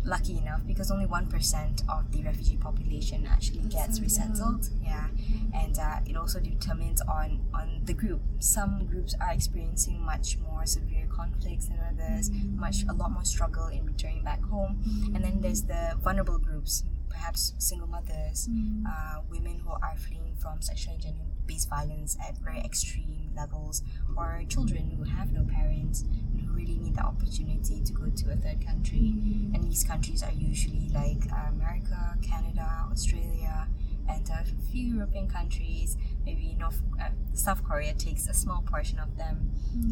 lucky 0.04 0.38
enough, 0.38 0.60
because 0.66 0.90
only 0.90 1.06
one 1.06 1.26
percent 1.26 1.82
of 1.88 2.10
the 2.12 2.22
refugee 2.22 2.56
population 2.56 3.26
actually 3.26 3.60
gets 3.68 3.96
so 3.96 4.02
resettled, 4.02 4.68
yeah, 4.82 5.08
and 5.54 5.78
uh, 5.78 6.00
it 6.06 6.16
also 6.16 6.40
determines 6.40 7.00
on 7.02 7.40
on 7.52 7.80
the 7.84 7.94
group. 7.94 8.20
Some 8.38 8.86
groups 8.86 9.14
are 9.20 9.32
experiencing 9.32 10.00
much 10.02 10.38
more 10.38 10.64
severe 10.66 11.06
conflicts 11.14 11.66
than 11.66 11.78
others, 11.80 12.30
much 12.54 12.84
a 12.88 12.92
lot 12.92 13.10
more 13.10 13.24
struggle 13.24 13.68
in 13.68 13.84
returning 13.84 14.24
back 14.24 14.42
home, 14.42 14.82
and 15.14 15.22
then 15.24 15.40
there's 15.40 15.62
the 15.62 15.96
vulnerable 16.02 16.38
groups, 16.38 16.84
perhaps 17.08 17.52
single 17.58 17.88
mothers, 17.88 18.48
uh, 18.88 19.20
women 19.30 19.58
who 19.58 19.70
are 19.70 19.96
fleeing 19.96 20.34
from 20.40 20.62
sexual 20.62 20.94
and 20.94 21.02
gender-based 21.02 21.68
violence 21.68 22.16
at 22.26 22.38
very 22.38 22.60
extreme 22.60 23.30
levels, 23.36 23.82
or 24.16 24.42
children 24.48 24.90
who 24.96 25.04
have 25.04 25.32
no 25.32 25.44
parents 25.44 26.02
and 26.32 26.40
who 26.40 26.49
really 26.60 26.78
need 26.78 26.94
the 26.94 27.02
opportunity 27.02 27.80
to 27.80 27.92
go 27.92 28.08
to 28.08 28.32
a 28.32 28.36
third 28.36 28.64
country. 28.64 29.14
And 29.54 29.64
these 29.64 29.84
countries 29.84 30.22
are 30.22 30.32
usually 30.32 30.88
like 30.92 31.22
uh, 31.32 31.48
America, 31.48 32.16
Canada, 32.22 32.86
Australia, 32.90 33.68
and 34.08 34.28
a 34.30 34.44
few 34.70 34.96
European 34.96 35.28
countries. 35.28 35.96
Maybe 36.24 36.56
North, 36.58 36.80
uh, 37.00 37.10
South 37.34 37.64
Korea 37.64 37.94
takes 37.94 38.28
a 38.28 38.34
small 38.34 38.62
portion 38.62 38.98
of 38.98 39.16
them, 39.16 39.50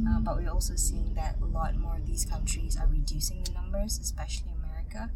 uh, 0.08 0.20
but 0.20 0.36
we're 0.36 0.50
also 0.50 0.74
seeing 0.76 1.14
that 1.14 1.36
a 1.40 1.46
lot 1.46 1.74
more 1.76 1.96
of 1.96 2.06
these 2.06 2.24
countries 2.24 2.76
are 2.76 2.86
reducing 2.86 3.42
the 3.44 3.52
numbers, 3.52 3.98
especially 3.98 4.50
America. 4.62 5.10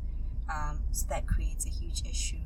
Um, 0.48 0.80
so 0.90 1.06
that 1.08 1.26
creates 1.26 1.66
a 1.66 1.70
huge 1.70 2.02
issue 2.08 2.36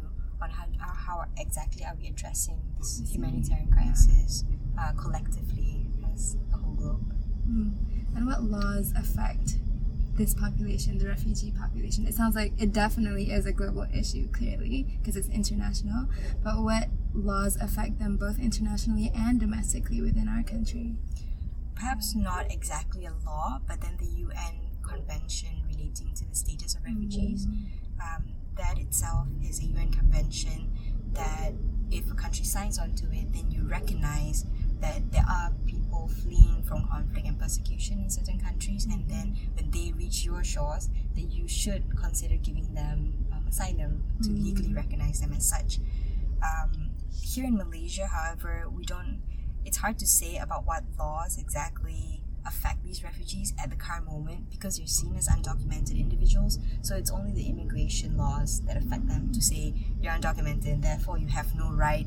on 0.41 0.51
how, 0.51 0.65
how, 0.79 0.93
how 0.93 1.25
exactly 1.39 1.85
are 1.85 1.95
we 2.01 2.09
addressing 2.09 2.61
this 2.79 3.03
humanitarian 3.11 3.71
crisis 3.71 4.45
uh, 4.79 4.93
collectively 4.93 5.87
as 6.13 6.37
a 6.53 6.57
whole 6.59 6.75
globe. 6.75 7.13
Mm. 7.49 7.73
and 8.17 8.25
what 8.41 8.51
laws 8.51 8.93
affect 8.97 9.57
this 10.15 10.35
population, 10.35 10.99
the 10.99 11.07
refugee 11.07 11.53
population? 11.59 12.07
It 12.07 12.15
sounds 12.15 12.35
like 12.35 12.53
it 12.59 12.73
definitely 12.73 13.31
is 13.31 13.47
a 13.47 13.53
global 13.53 13.87
issue, 13.95 14.29
clearly, 14.31 14.99
because 14.99 15.17
it's 15.17 15.29
international. 15.29 16.09
But 16.43 16.63
what 16.63 16.89
laws 17.15 17.57
affect 17.57 17.99
them 17.99 18.17
both 18.17 18.39
internationally 18.39 19.13
and 19.15 19.41
domestically 19.41 20.01
within 20.01 20.29
our 20.29 20.43
country? 20.43 20.97
perhaps 21.77 22.17
not 22.17 22.51
exactly 22.51 23.05
a 23.05 23.13
law, 23.25 23.61
but 23.69 23.81
then 23.81 23.97
the 23.99 24.07
UN 24.07 24.55
Convention 24.83 25.51
relating 25.69 26.15
to 26.15 26.25
the 26.29 26.35
status 26.35 26.75
of 26.75 26.85
refugees. 26.85 27.47
Um, 28.03 28.25
that 28.57 28.79
itself 28.79 29.29
is 29.45 29.61
a 29.61 29.65
UN 29.67 29.91
convention 29.91 30.73
that 31.13 31.53
if 31.91 32.11
a 32.11 32.15
country 32.15 32.45
signs 32.45 32.79
onto 32.79 33.05
it, 33.13 33.33
then 33.33 33.51
you 33.51 33.63
recognize 33.69 34.47
that 34.81 35.13
there 35.13 35.25
are 35.29 35.53
people 35.67 35.76
fleeing 36.09 36.63
from 36.63 36.87
conflict 36.89 37.27
and 37.27 37.39
persecution 37.39 38.01
in 38.01 38.11
certain 38.11 38.39
countries, 38.41 38.87
and 38.87 39.09
then 39.09 39.37
when 39.55 39.71
they 39.71 39.93
reach 39.97 40.25
your 40.25 40.45
shores, 40.45 40.89
that 41.15 41.33
you 41.33 41.49
should 41.49 41.85
consider 41.97 42.37
giving 42.37 42.75
them 42.75 43.15
um, 43.33 43.47
asylum 43.49 44.05
to 44.23 44.31
legally 44.31 44.73
recognize 44.75 45.21
them 45.21 45.33
as 45.33 45.49
such. 45.49 45.79
Um, 46.43 46.91
here 47.23 47.45
in 47.45 47.57
Malaysia, 47.57 48.07
however, 48.07 48.69
we 48.69 48.85
don't 48.85 49.23
it's 49.67 49.79
hard 49.79 49.99
to 49.99 50.07
say 50.07 50.37
about 50.37 50.65
what 50.65 50.85
laws 50.97 51.39
exactly 51.39 52.23
affect 52.47 52.85
these 52.85 53.03
refugees 53.03 53.53
at 53.61 53.69
the 53.71 53.77
current 53.77 54.07
moment 54.07 54.49
because 54.49 54.79
they're 54.79 54.87
seen 54.87 55.17
as 55.17 55.29
undocumented 55.29 55.99
individuals. 55.99 56.61
So 56.83 56.95
it's 56.95 57.11
only 57.11 57.33
the 57.33 57.49
immigration 57.49 58.17
laws 58.17 58.61
that 58.63 58.77
affect 58.77 59.09
them 59.09 59.33
to 59.33 59.43
say 59.43 59.75
you're 60.01 60.13
undocumented, 60.13 60.83
therefore 60.83 61.19
you 61.19 61.27
have 61.27 61.53
no 61.57 61.73
right. 61.73 62.07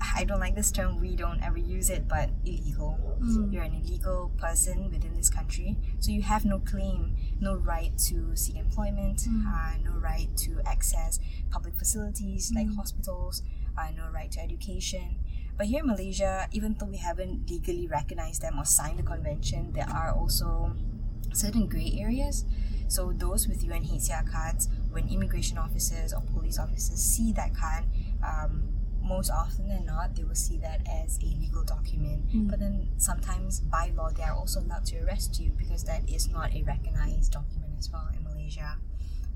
I 0.00 0.24
don't 0.24 0.40
like 0.40 0.54
this 0.54 0.70
term, 0.70 1.00
we 1.00 1.16
don't 1.16 1.42
ever 1.42 1.58
use 1.58 1.90
it, 1.90 2.06
but 2.08 2.30
illegal. 2.44 2.98
Mm. 3.20 3.52
You're 3.52 3.62
an 3.64 3.74
illegal 3.74 4.30
person 4.38 4.90
within 4.90 5.14
this 5.14 5.30
country, 5.30 5.76
so 6.00 6.10
you 6.10 6.22
have 6.22 6.44
no 6.44 6.58
claim, 6.60 7.16
no 7.40 7.54
right 7.54 7.96
to 8.08 8.36
seek 8.36 8.56
employment, 8.56 9.20
Mm. 9.28 9.46
uh, 9.46 9.76
no 9.84 9.98
right 9.98 10.28
to 10.38 10.60
access 10.66 11.18
public 11.50 11.74
facilities 11.76 12.52
like 12.54 12.66
Mm. 12.68 12.76
hospitals, 12.76 13.42
uh, 13.76 13.90
no 13.96 14.08
right 14.10 14.30
to 14.32 14.40
education. 14.40 15.16
But 15.56 15.66
here 15.68 15.80
in 15.80 15.86
Malaysia, 15.86 16.48
even 16.52 16.74
though 16.78 16.86
we 16.86 16.98
haven't 16.98 17.48
legally 17.48 17.86
recognized 17.86 18.42
them 18.42 18.58
or 18.58 18.66
signed 18.66 18.98
the 18.98 19.02
convention, 19.02 19.72
there 19.72 19.88
are 19.88 20.12
also 20.12 20.76
certain 21.32 21.66
grey 21.68 21.96
areas. 21.98 22.44
So 22.88 23.12
those 23.12 23.48
with 23.48 23.64
UNHCR 23.64 24.22
cards, 24.30 24.68
when 24.92 25.08
immigration 25.08 25.56
officers 25.58 26.12
or 26.12 26.20
police 26.20 26.58
officers 26.58 27.00
see 27.02 27.32
that 27.32 27.54
card, 27.54 27.84
um, 28.22 28.68
most 29.06 29.30
often 29.30 29.68
than 29.68 29.86
not, 29.86 30.14
they 30.14 30.24
will 30.24 30.34
see 30.34 30.58
that 30.58 30.80
as 30.88 31.18
a 31.22 31.26
legal 31.26 31.62
document. 31.62 32.26
Mm. 32.34 32.50
But 32.50 32.58
then 32.60 32.88
sometimes 32.98 33.60
by 33.60 33.92
law, 33.96 34.10
they 34.10 34.22
are 34.22 34.34
also 34.34 34.60
allowed 34.60 34.84
to 34.86 34.98
arrest 35.04 35.40
you 35.40 35.52
because 35.56 35.84
that 35.84 36.08
is 36.08 36.28
not 36.28 36.52
a 36.54 36.62
recognized 36.62 37.32
document 37.32 37.72
as 37.78 37.90
well 37.90 38.08
in 38.16 38.24
Malaysia. 38.24 38.76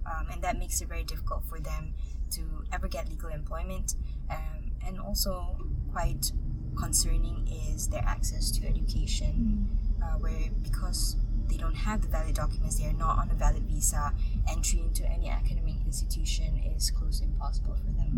Um, 0.06 0.26
and 0.32 0.42
that 0.42 0.58
makes 0.58 0.80
it 0.80 0.88
very 0.88 1.04
difficult 1.04 1.44
for 1.48 1.60
them 1.60 1.94
to 2.32 2.42
ever 2.72 2.88
get 2.88 3.08
legal 3.08 3.28
employment. 3.30 3.94
Um, 4.30 4.72
and 4.86 4.98
also, 4.98 5.56
quite 5.92 6.32
concerning 6.76 7.46
is 7.48 7.88
their 7.88 8.04
access 8.06 8.50
to 8.52 8.66
education, 8.66 9.68
Mm. 9.98 10.02
uh, 10.02 10.18
where 10.18 10.50
because 10.62 11.16
they 11.50 11.56
don't 11.56 11.74
have 11.74 12.02
the 12.02 12.08
valid 12.08 12.34
documents, 12.34 12.78
they 12.78 12.86
are 12.86 12.92
not 12.94 13.18
on 13.18 13.30
a 13.30 13.34
valid 13.34 13.62
visa, 13.64 14.12
entry 14.48 14.80
into 14.80 15.04
any 15.10 15.28
academic 15.28 15.74
institution 15.86 16.56
is 16.76 16.90
close 16.90 17.18
to 17.20 17.24
impossible 17.26 17.74
for 17.76 17.90
them. 17.92 18.10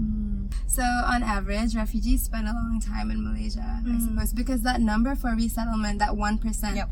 Mm. 0.51 0.55
So, 0.67 0.83
on 0.83 1.23
average, 1.23 1.75
refugees 1.75 2.23
spend 2.25 2.47
a 2.49 2.53
long 2.53 2.81
time 2.81 3.11
in 3.11 3.25
Malaysia, 3.25 3.65
I 3.65 3.89
Mm. 3.89 4.01
suppose, 4.05 4.33
because 4.33 4.61
that 4.63 4.81
number 4.81 5.15
for 5.17 5.35
resettlement, 5.35 5.99
that 5.99 6.17
1% 6.17 6.77
Yep. 6.77 6.91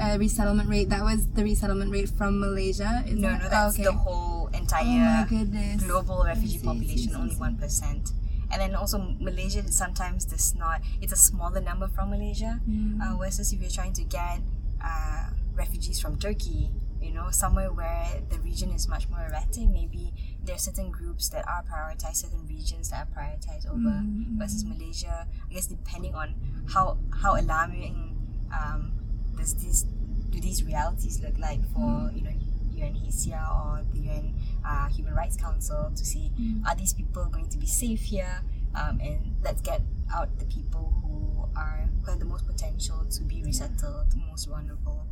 uh, 0.00 0.16
resettlement 0.18 0.68
rate, 0.68 0.88
that 0.90 1.02
was 1.04 1.26
the 1.34 1.44
resettlement 1.44 1.90
rate 1.92 2.08
from 2.08 2.40
Malaysia. 2.40 3.04
No, 3.08 3.30
that? 3.30 3.42
no, 3.42 3.48
that's 3.48 3.74
okay. 3.74 3.84
the 3.84 3.92
whole 3.92 4.48
Oh 4.52 4.56
entire 4.58 5.26
goodness. 5.28 5.82
global 5.82 6.24
refugee 6.24 6.58
see, 6.58 6.64
population, 6.66 7.08
see, 7.10 7.14
only 7.14 7.34
see. 7.34 7.40
one 7.40 7.56
percent. 7.56 8.12
And 8.52 8.60
then 8.60 8.74
also 8.74 9.16
Malaysia 9.18 9.64
sometimes 9.72 10.24
does 10.26 10.54
not. 10.54 10.82
It's 11.00 11.12
a 11.12 11.16
smaller 11.16 11.60
number 11.60 11.88
from 11.88 12.10
Malaysia. 12.10 12.60
Mm. 12.68 13.00
Uh, 13.00 13.16
versus 13.16 13.52
if 13.52 13.60
you're 13.62 13.70
trying 13.72 13.94
to 13.94 14.04
get 14.04 14.40
uh, 14.84 15.31
refugees 15.54 16.00
from 16.00 16.18
Turkey, 16.18 16.70
you 17.00 17.12
know, 17.12 17.30
somewhere 17.30 17.72
where 17.72 18.06
the 18.30 18.38
region 18.40 18.70
is 18.70 18.88
much 18.88 19.08
more 19.08 19.20
erratic, 19.28 19.68
maybe 19.68 20.12
there 20.44 20.54
are 20.54 20.58
certain 20.58 20.90
groups 20.90 21.28
that 21.30 21.46
are 21.48 21.62
prioritized, 21.62 22.16
certain 22.16 22.46
regions 22.46 22.90
that 22.90 23.06
are 23.06 23.10
prioritized 23.22 23.66
over 23.66 23.90
Mm, 24.02 24.38
versus 24.38 24.64
Malaysia. 24.64 25.26
I 25.50 25.54
guess 25.54 25.66
depending 25.66 26.14
on 26.14 26.34
how 26.72 26.98
how 27.22 27.34
alarming 27.38 28.16
um, 28.52 28.92
does 29.36 29.54
this 29.54 29.84
do 30.30 30.40
these 30.40 30.64
realities 30.64 31.20
look 31.20 31.38
like 31.38 31.60
for 31.72 32.10
you 32.14 32.22
know 32.22 32.32
UNHCR 32.74 33.46
or 33.66 33.84
the 33.92 34.00
UN 34.08 34.34
uh, 34.64 34.88
Human 34.88 35.14
Rights 35.14 35.36
Council 35.36 35.90
to 35.94 36.04
see 36.04 36.30
Mm. 36.38 36.64
are 36.66 36.74
these 36.74 36.92
people 36.94 37.26
going 37.26 37.48
to 37.48 37.58
be 37.58 37.66
safe 37.66 38.00
here 38.02 38.42
um, 38.74 38.98
and 39.00 39.36
let's 39.44 39.60
get 39.60 39.82
out 40.14 40.38
the 40.38 40.46
people 40.46 40.94
who 41.02 41.44
are 41.58 41.88
who 42.00 42.10
have 42.10 42.18
the 42.18 42.24
most 42.24 42.46
potential 42.46 43.04
to 43.10 43.22
be 43.24 43.42
resettled, 43.44 44.10
the 44.10 44.16
most 44.30 44.48
vulnerable. 44.48 45.06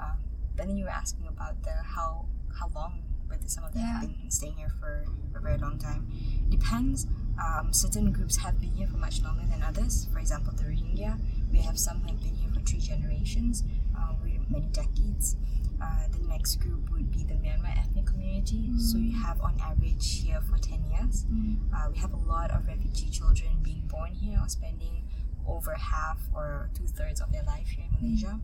Um, 0.00 0.18
but 0.56 0.66
then 0.66 0.76
you 0.76 0.84
were 0.84 0.90
asking 0.90 1.26
about 1.28 1.62
the 1.62 1.72
how 1.82 2.26
how 2.58 2.68
long 2.74 3.02
whether 3.28 3.46
some 3.48 3.64
of 3.64 3.72
them 3.72 3.82
have 3.82 4.08
been 4.20 4.30
staying 4.30 4.54
here 4.54 4.70
for, 4.80 5.04
a 5.34 5.40
very 5.40 5.58
long 5.58 5.78
time. 5.78 6.10
Depends. 6.48 7.06
Um, 7.38 7.70
certain 7.70 8.10
groups 8.10 8.38
have 8.38 8.58
been 8.58 8.72
here 8.72 8.86
for 8.86 8.96
much 8.96 9.20
longer 9.20 9.42
than 9.50 9.62
others. 9.62 10.06
For 10.10 10.18
example, 10.18 10.54
the 10.56 10.62
Rohingya, 10.62 11.18
we 11.52 11.58
have 11.58 11.78
some 11.78 12.00
who 12.00 12.08
have 12.08 12.22
been 12.22 12.34
here 12.34 12.50
for 12.54 12.60
three 12.60 12.78
generations, 12.78 13.62
uh, 13.94 14.14
many 14.48 14.66
decades. 14.68 15.36
Uh, 15.82 16.08
the 16.10 16.26
next 16.26 16.56
group 16.56 16.90
would 16.90 17.10
be 17.10 17.22
the 17.24 17.34
Myanmar 17.34 17.76
ethnic 17.78 18.06
community. 18.06 18.70
So 18.78 18.96
you 18.96 19.16
have 19.18 19.40
on 19.40 19.60
average 19.60 20.22
here 20.22 20.40
for 20.40 20.56
10 20.56 20.84
years. 20.90 21.26
Mm. 21.26 21.58
Uh, 21.74 21.90
we 21.92 21.98
have 21.98 22.14
a 22.14 22.16
lot 22.16 22.50
of 22.50 22.66
refugee 22.66 23.10
children 23.10 23.50
being 23.62 23.82
born 23.86 24.12
here 24.12 24.38
or 24.40 24.48
spending 24.48 25.04
over 25.46 25.74
half 25.74 26.18
or 26.34 26.70
two 26.74 26.86
thirds 26.86 27.20
of 27.20 27.30
their 27.30 27.42
life 27.42 27.68
here 27.68 27.84
in 27.84 28.08
Malaysia. 28.08 28.40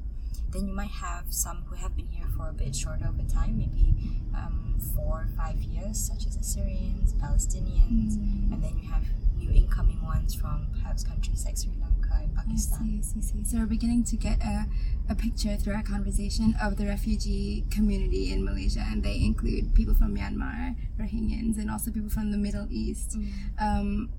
Then 0.51 0.69
you 0.69 0.75
might 0.75 0.91
have 0.91 1.25
some 1.33 1.65
who 1.69 1.77
have 1.77 1.97
been 1.97 2.09
here 2.09 2.27
for 2.37 2.49
a 2.49 2.53
bit 2.53 2.75
shorter 2.77 3.07
of 3.07 3.19
a 3.19 3.25
time, 3.25 3.57
maybe 3.59 3.95
um, 4.35 4.79
four 4.95 5.23
or 5.23 5.29
five 5.37 5.57
years, 5.63 5.99
such 5.99 6.27
as 6.27 6.37
Assyrians, 6.37 7.15
Palestinians, 7.15 8.17
Mm. 8.19 8.53
and 8.53 8.63
then 8.63 8.79
you 8.79 8.89
have 8.91 9.05
new 9.37 9.51
incoming 9.51 10.03
ones 10.03 10.35
from 10.35 10.67
perhaps 10.73 11.03
countries 11.05 11.45
like 11.45 11.57
Sri 11.57 11.73
Lanka 11.81 12.15
and 12.23 12.31
I 12.39 12.43
Pakistan. 12.43 12.79
see, 12.87 12.99
I 12.99 13.01
see, 13.01 13.19
I 13.19 13.43
see. 13.43 13.45
So 13.45 13.59
we're 13.59 13.67
beginning 13.67 14.05
to 14.05 14.17
get 14.17 14.41
a, 14.43 14.67
a 15.09 15.15
picture 15.15 15.57
through 15.57 15.75
our 15.75 15.83
conversation 15.83 16.55
of 16.63 16.77
the 16.77 16.87
refugee 16.87 17.65
community 17.71 18.33
in 18.33 18.45
Malaysia, 18.45 18.85
and 18.87 19.03
they 19.03 19.17
include 19.17 19.75
people 19.75 19.95
from 19.95 20.15
Myanmar, 20.17 20.77
Rohingyans, 21.01 21.59
and 21.59 21.71
also 21.71 21.91
people 21.91 22.11
from 22.11 22.31
the 22.31 22.39
Middle 22.39 22.67
East. 22.71 23.17
Um, 23.61 24.11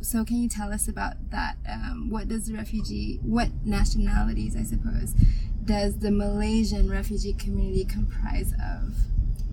so 0.00 0.24
can 0.24 0.42
you 0.42 0.48
tell 0.48 0.72
us 0.72 0.88
about 0.88 1.30
that? 1.30 1.56
Um, 1.68 2.08
what 2.10 2.28
does 2.28 2.46
the 2.46 2.54
refugee, 2.54 3.18
what 3.22 3.48
nationalities, 3.64 4.56
I 4.56 4.62
suppose, 4.62 5.14
does 5.64 5.98
the 5.98 6.10
Malaysian 6.10 6.90
refugee 6.90 7.32
community 7.32 7.84
comprise 7.84 8.52
of? 8.52 8.94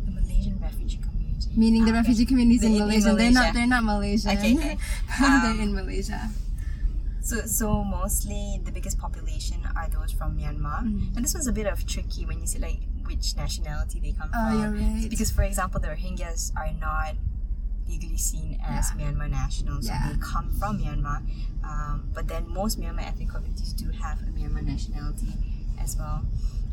The 0.05 0.11
Malaysian 0.11 0.59
refugee 0.59 0.97
community. 0.97 1.49
Meaning 1.55 1.85
the 1.85 1.91
Ah, 1.91 1.93
okay. 1.95 1.99
refugee 2.01 2.25
communities 2.25 2.63
in 2.63 2.73
The- 2.73 2.77
in 2.79 2.83
Malaysia. 2.87 3.15
They're 3.15 3.31
not. 3.31 3.53
They're 3.53 3.67
not 3.67 3.83
Malaysian. 3.83 4.37
Okay, 4.37 4.55
okay. 4.57 4.77
they're 5.19 5.51
Um, 5.51 5.59
in 5.59 5.73
Malaysia. 5.73 6.29
So, 7.21 7.45
so 7.45 7.83
mostly 7.83 8.59
the 8.65 8.71
biggest 8.71 8.97
population 8.97 9.61
are 9.75 9.87
those 9.89 10.11
from 10.11 10.37
Myanmar, 10.37 10.81
Mm. 10.83 11.15
and 11.15 11.23
this 11.23 11.33
was 11.35 11.45
a 11.47 11.51
bit 11.53 11.67
of 11.67 11.85
tricky 11.85 12.25
when 12.25 12.39
you 12.41 12.47
say 12.47 12.59
like 12.59 12.81
which 13.05 13.35
nationality 13.35 13.99
they 13.99 14.11
come 14.11 14.29
Oh, 14.33 14.49
from. 14.61 14.73
right. 14.73 15.09
Because, 15.09 15.29
for 15.31 15.43
example, 15.43 15.79
the 15.79 15.89
Rohingyas 15.89 16.51
are 16.55 16.71
not 16.79 17.15
legally 17.91 18.17
seen 18.17 18.49
as 18.63 18.91
Yeah. 18.91 18.97
Myanmar 19.11 19.29
nationals, 19.29 19.85
Yeah. 19.87 20.07
so 20.07 20.13
they 20.13 20.19
come 20.19 20.47
from 20.59 20.79
Myanmar. 20.81 21.19
Um, 21.69 22.09
but 22.15 22.27
then 22.31 22.43
most 22.59 22.79
Myanmar 22.79 23.03
ethnic 23.09 23.29
communities 23.29 23.73
do 23.73 23.87
have 24.03 24.17
a 24.21 24.29
Myanmar 24.37 24.63
nationality 24.63 25.33
as 25.79 25.95
well. 25.97 26.19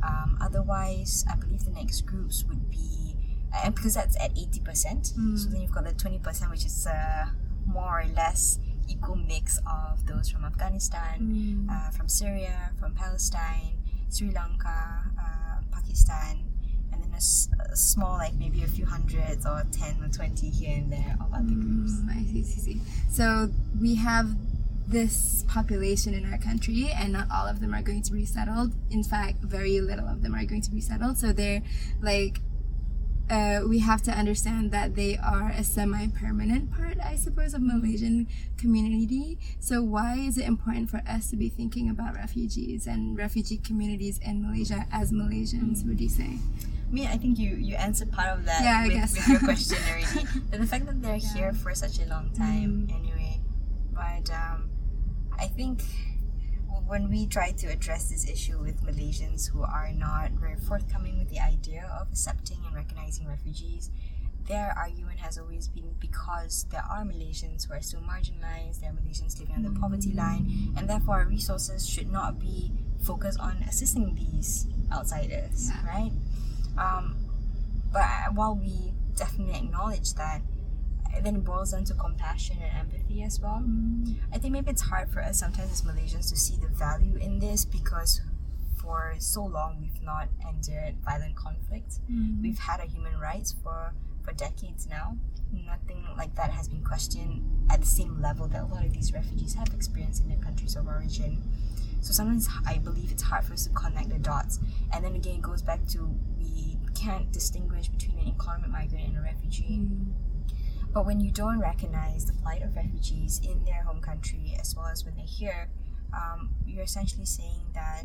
Um, 0.09 0.39
otherwise, 0.41 1.25
I 1.31 1.35
believe 1.37 1.65
the 1.65 1.73
next 1.73 2.03
groups 2.07 2.45
would 2.49 2.71
be, 2.71 3.17
and 3.65 3.75
because 3.75 3.95
that's 3.95 4.17
at 4.17 4.31
eighty 4.39 4.61
percent, 4.61 5.13
Mm. 5.19 5.37
so 5.39 5.49
then 5.51 5.61
you've 5.63 5.73
got 5.79 5.85
the 5.85 5.93
twenty 5.93 6.19
percent, 6.21 6.51
which 6.51 6.65
is 6.65 6.87
uh, 6.87 7.27
more 7.67 8.01
or 8.03 8.07
less 8.23 8.59
equal 8.89 9.17
mix 9.17 9.59
of 9.67 10.07
those 10.07 10.31
from 10.31 10.45
Afghanistan, 10.45 11.15
Mm. 11.21 11.69
uh, 11.69 11.91
from 11.91 12.09
Syria, 12.09 12.71
from 12.81 12.95
Palestine, 12.95 13.75
Sri 14.09 14.31
Lanka, 14.31 15.11
uh, 15.19 15.57
Pakistan, 15.71 16.35
and 16.35 16.37
then 16.37 16.47
a, 16.47 16.48
s- 17.19 17.49
small, 17.75 18.17
like 18.17 18.35
maybe 18.35 18.63
a 18.63 18.67
few 18.67 18.87
hundreds 18.87 19.45
or 19.47 19.63
10 19.71 20.03
or 20.03 20.09
20 20.09 20.49
here 20.51 20.77
and 20.79 20.91
there 20.91 21.17
of 21.21 21.33
other 21.33 21.55
groups. 21.55 21.93
Mm, 22.01 22.17
I 22.17 22.23
see, 22.25 22.43
see, 22.43 22.61
see. 22.61 22.81
So 23.11 23.51
we 23.81 23.97
have 23.97 24.35
this 24.89 25.45
population 25.47 26.15
in 26.15 26.25
our 26.33 26.39
country, 26.39 26.89
and 26.89 27.13
not 27.13 27.29
all 27.31 27.47
of 27.47 27.61
them 27.61 27.75
are 27.75 27.83
going 27.83 28.01
to 28.03 28.13
be 28.13 28.21
resettled. 28.21 28.73
In 28.91 29.05
fact, 29.05 29.43
very 29.43 29.81
little 29.81 30.09
of 30.09 30.23
them 30.23 30.35
are 30.35 30.45
going 30.45 30.63
to 30.63 30.71
be 30.71 30.81
settled. 30.81 31.19
So 31.19 31.33
they're 31.33 31.63
like, 32.01 32.41
uh, 33.29 33.61
we 33.69 33.81
have 33.81 34.01
to 34.01 34.11
understand 34.11 34.71
that 34.73 34.95
they 34.97 35.19
are 35.19 35.51
a 35.51 35.63
semi-permanent 35.63 36.73
part, 36.73 36.97
I 37.05 37.17
suppose, 37.17 37.53
of 37.53 37.61
Malaysian 37.61 38.27
community. 38.57 39.37
So 39.61 39.83
why 39.83 40.15
is 40.17 40.39
it 40.39 40.47
important 40.47 40.89
for 40.89 41.03
us 41.07 41.29
to 41.31 41.37
be 41.37 41.51
thinking 41.51 41.91
about 41.91 42.15
refugees 42.15 42.87
and 42.87 43.19
refugee 43.19 43.59
communities 43.59 44.19
in 44.25 44.41
Malaysia 44.41 44.87
as 44.91 45.13
Malaysians? 45.13 45.87
Would 45.87 46.01
you 46.01 46.09
say? 46.09 46.39
I 46.89 46.91
mean, 46.91 47.07
I 47.07 47.17
think 47.19 47.39
you, 47.39 47.51
you 47.57 47.75
answered 47.77 48.11
part 48.13 48.29
of 48.39 48.45
that 48.47 48.63
Yeah, 48.63 48.87
with, 48.87 49.13
with 49.13 49.29
your 49.29 49.41
question 49.41 49.77
already. 49.91 50.27
But 50.51 50.61
the 50.61 50.67
fact 50.67 50.87
that 50.87 51.03
they're 51.03 51.17
Yeah. 51.17 51.35
here 51.35 51.53
for 51.53 51.75
such 51.75 51.99
a 52.01 52.07
long 52.07 52.31
time, 52.33 52.89
Mm. 52.89 52.95
anyway. 52.99 53.41
But 53.93 54.31
um, 54.33 54.71
I 55.39 55.47
think 55.49 55.83
when 56.87 57.11
we 57.11 57.27
try 57.27 57.53
to 57.53 57.67
address 57.67 58.09
this 58.09 58.27
issue 58.29 58.59
with 58.59 58.83
Malaysians 58.83 59.51
who 59.51 59.63
are 59.63 59.93
not 59.93 60.31
very 60.33 60.57
forthcoming 60.57 61.19
with 61.19 61.29
the 61.29 61.41
idea 61.41 61.85
of 62.01 62.09
accepting 62.11 62.57
and 62.65 62.75
recognizing 62.75 63.29
refugees, 63.29 63.91
their 64.47 64.73
argument 64.79 65.19
has 65.19 65.37
always 65.37 65.69
been 65.69 65.95
because 66.01 66.65
there 66.71 66.83
are 66.91 67.05
Malaysians 67.05 67.69
who 67.69 67.75
are 67.75 67.83
still 67.83 68.01
marginalized, 68.01 68.81
there 68.81 68.89
are 68.91 68.95
Malaysians 68.95 69.39
living 69.39 69.57
on 69.57 69.63
the 69.63 69.79
poverty 69.79 70.13
line, 70.15 70.73
and 70.79 70.89
therefore 70.89 71.17
our 71.17 71.27
resources 71.27 71.87
should 71.87 72.11
not 72.11 72.39
be 72.39 72.73
focused 73.03 73.39
on 73.39 73.59
assisting 73.69 74.15
these 74.15 74.67
outsiders, 74.91 75.69
Yeah. 75.69 75.87
right? 75.87 76.13
Um, 76.79 77.17
but 77.93 78.35
while 78.35 78.55
we 78.55 78.93
definitely 79.17 79.57
acknowledge 79.57 80.15
that, 80.15 80.43
then 81.23 81.37
it 81.37 81.45
boils 81.45 81.73
down 81.73 81.85
to 81.85 81.95
compassion 81.95 82.59
and 82.63 82.79
empathy 82.79 83.23
as 83.23 83.41
well. 83.41 83.63
Mm. 83.67 84.17
I 84.33 84.39
think 84.39 84.53
maybe 84.53 84.71
it's 84.71 84.83
hard 84.83 85.11
for 85.11 85.21
us 85.21 85.39
sometimes 85.41 85.73
as 85.73 85.83
Malaysians 85.83 86.31
to 86.31 86.37
see 86.37 86.57
the 86.57 86.69
value 86.69 87.17
in 87.17 87.39
this 87.39 87.65
because 87.65 88.21
for 88.81 89.15
so 89.19 89.45
long 89.45 89.79
we've 89.81 90.03
not 90.03 90.29
endured 90.49 90.97
violent 91.05 91.35
conflict. 91.35 91.99
Mm. 92.11 92.43
We've 92.43 92.59
had 92.59 92.81
our 92.81 92.87
human 92.87 93.19
rights 93.19 93.55
for, 93.63 93.95
for 94.23 94.33
decades 94.33 94.87
now. 94.89 95.17
Nothing 95.53 96.07
like 96.17 96.35
that 96.37 96.51
has 96.51 96.69
been 96.69 96.85
questioned 96.85 97.43
at 97.71 97.81
the 97.81 97.87
same 97.87 98.21
level 98.21 98.47
that 98.49 98.63
a 98.63 98.67
lot 98.67 98.85
of 98.85 98.93
these 98.93 99.13
refugees 99.13 99.55
have 99.55 99.69
experienced 99.75 100.23
in 100.23 100.29
their 100.29 100.39
countries 100.39 100.77
of 100.77 100.87
origin. 100.87 101.43
So 102.01 102.13
sometimes 102.13 102.49
I 102.67 102.79
believe 102.79 103.11
it's 103.11 103.23
hard 103.23 103.45
for 103.45 103.55
us 103.55 103.65
to 103.67 103.71
connect 103.71 104.11
the 104.11 104.19
dots. 104.19 104.61
And 104.93 105.05
then 105.05 105.15
again, 105.15 105.37
it 105.37 105.43
goes 105.43 105.63
back 105.63 105.87
to 105.89 106.09
we 106.39 106.77
can't 106.95 107.31
distinguish 107.33 107.89
between 107.89 108.19
an 108.19 108.29
economic 108.29 108.71
migrant 108.71 109.09
and 109.09 109.19
a 109.19 109.21
refugee. 109.21 109.81
Mm. 109.81 110.13
But 110.93 111.07
when 111.07 111.21
you 111.21 111.31
don't 111.31 111.61
recognize 111.61 112.25
the 112.25 112.33
plight 112.33 112.63
of 112.63 112.75
refugees 112.75 113.41
in 113.45 113.65
their 113.65 113.83
home 113.83 114.01
country 114.01 114.57
as 114.59 114.75
well 114.75 114.87
as 114.87 115.05
when 115.05 115.17
they're 115.17 115.27
here, 115.27 115.69
um, 116.13 116.55
you're 116.67 116.85
essentially 116.85 117.27
saying 117.27 117.63
that 117.75 118.05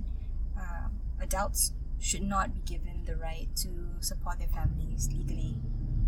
uh, 0.60 0.88
adults 1.22 1.72
should 2.00 2.24
not 2.24 2.54
be 2.54 2.60
given 2.62 3.04
the 3.06 3.16
right 3.16 3.48
to 3.56 3.70
support 4.02 4.40
their 4.40 4.50
families 4.50 5.10
legally. 5.14 5.56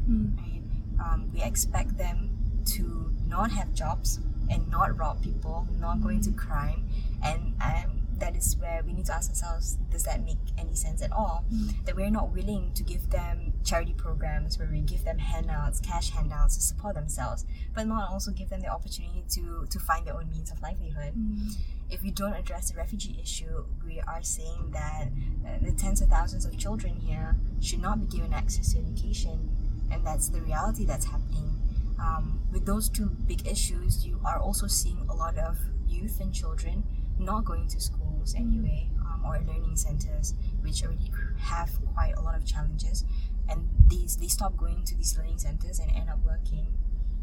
Mm. 0.10 0.38
Right? 0.38 0.62
Um, 1.00 1.32
we 1.34 1.42
expect 1.42 1.98
them 1.98 2.38
to 2.66 3.14
not 3.28 3.52
have 3.52 3.74
jobs 3.74 4.20
and 4.50 4.70
not 4.70 4.98
rob 4.98 5.24
people, 5.24 5.68
not 5.80 6.02
go 6.02 6.10
into 6.10 6.32
crime, 6.32 6.88
and 7.24 7.54
um, 7.62 8.02
that 8.18 8.36
is 8.36 8.56
where 8.58 8.82
we 8.86 8.94
need 8.94 9.06
to 9.08 9.14
ask 9.14 9.30
ourselves: 9.30 9.78
Does 9.92 10.04
that 10.04 10.24
make 10.24 10.38
any 10.58 10.76
sense 10.76 11.02
at 11.02 11.12
all? 11.12 11.46
Mm. 11.54 11.86
That 11.86 11.96
we're 11.96 12.10
not 12.10 12.32
willing 12.34 12.72
to 12.76 12.84
give 12.84 13.10
them 13.10 13.54
charity 13.64 13.94
programs 13.94 14.58
where 14.58 14.70
we 14.72 14.82
give 14.82 15.04
them 15.04 15.18
handouts, 15.18 15.80
cash 15.80 16.12
handouts 16.12 16.56
to 16.56 16.62
support 16.62 16.96
themselves, 16.96 17.46
but 17.74 17.88
not 17.88 18.10
also 18.10 18.32
give 18.32 18.50
them 18.50 18.62
the 18.62 18.68
opportunity 18.70 19.24
to 19.32 19.66
to 19.70 19.80
find 19.80 20.06
their 20.06 20.16
own 20.16 20.30
means 20.30 20.52
of 20.52 20.62
livelihood 20.62 21.14
Mm. 21.16 21.52
if 21.90 22.02
we 22.02 22.10
don't 22.12 22.34
address 22.34 22.72
the 22.72 22.78
refugee 22.78 23.18
issue, 23.22 23.66
we 23.86 24.00
are 24.08 24.24
saying 24.24 24.72
that 24.72 25.08
uh, 25.46 25.58
the 25.62 25.72
tens 25.72 26.02
of 26.02 26.10
thousands 26.10 26.44
of 26.46 26.58
children 26.58 26.96
here 26.96 27.36
should 27.62 27.80
not 27.82 28.00
be 28.00 28.08
given 28.08 28.34
access 28.34 28.74
to 28.74 28.80
education, 28.80 29.50
and 29.92 30.06
that's 30.06 30.30
the 30.30 30.42
reality 30.42 30.84
that's 30.86 31.06
happening. 31.06 31.54
Um, 32.00 32.42
with 32.52 32.66
those 32.66 32.90
two 32.90 33.06
big 33.28 33.48
issues, 33.48 34.06
you 34.06 34.20
are 34.26 34.40
also 34.40 34.68
seeing 34.68 35.06
a 35.10 35.14
lot 35.14 35.38
of 35.38 35.58
youth 35.88 36.20
and 36.20 36.34
children 36.34 36.84
not 37.20 37.46
going 37.46 37.68
to 37.70 37.80
schools 37.80 38.36
anyway, 38.36 38.90
um, 39.02 39.24
or 39.26 39.40
learning 39.40 39.76
centers, 39.76 40.34
which 40.62 40.84
already 40.84 41.12
have 41.40 41.70
quite 41.94 42.14
a 42.18 42.22
lot 42.22 42.36
of 42.36 42.46
challenges, 42.46 43.06
and 43.50 43.68
these 43.88 44.18
they 44.18 44.28
stop 44.28 44.58
going 44.58 44.84
to 44.84 44.96
these 44.96 45.18
learning 45.18 45.38
centers 45.38 45.80
and 45.80 45.92
end 45.92 46.10
up 46.10 46.20
working, 46.26 46.68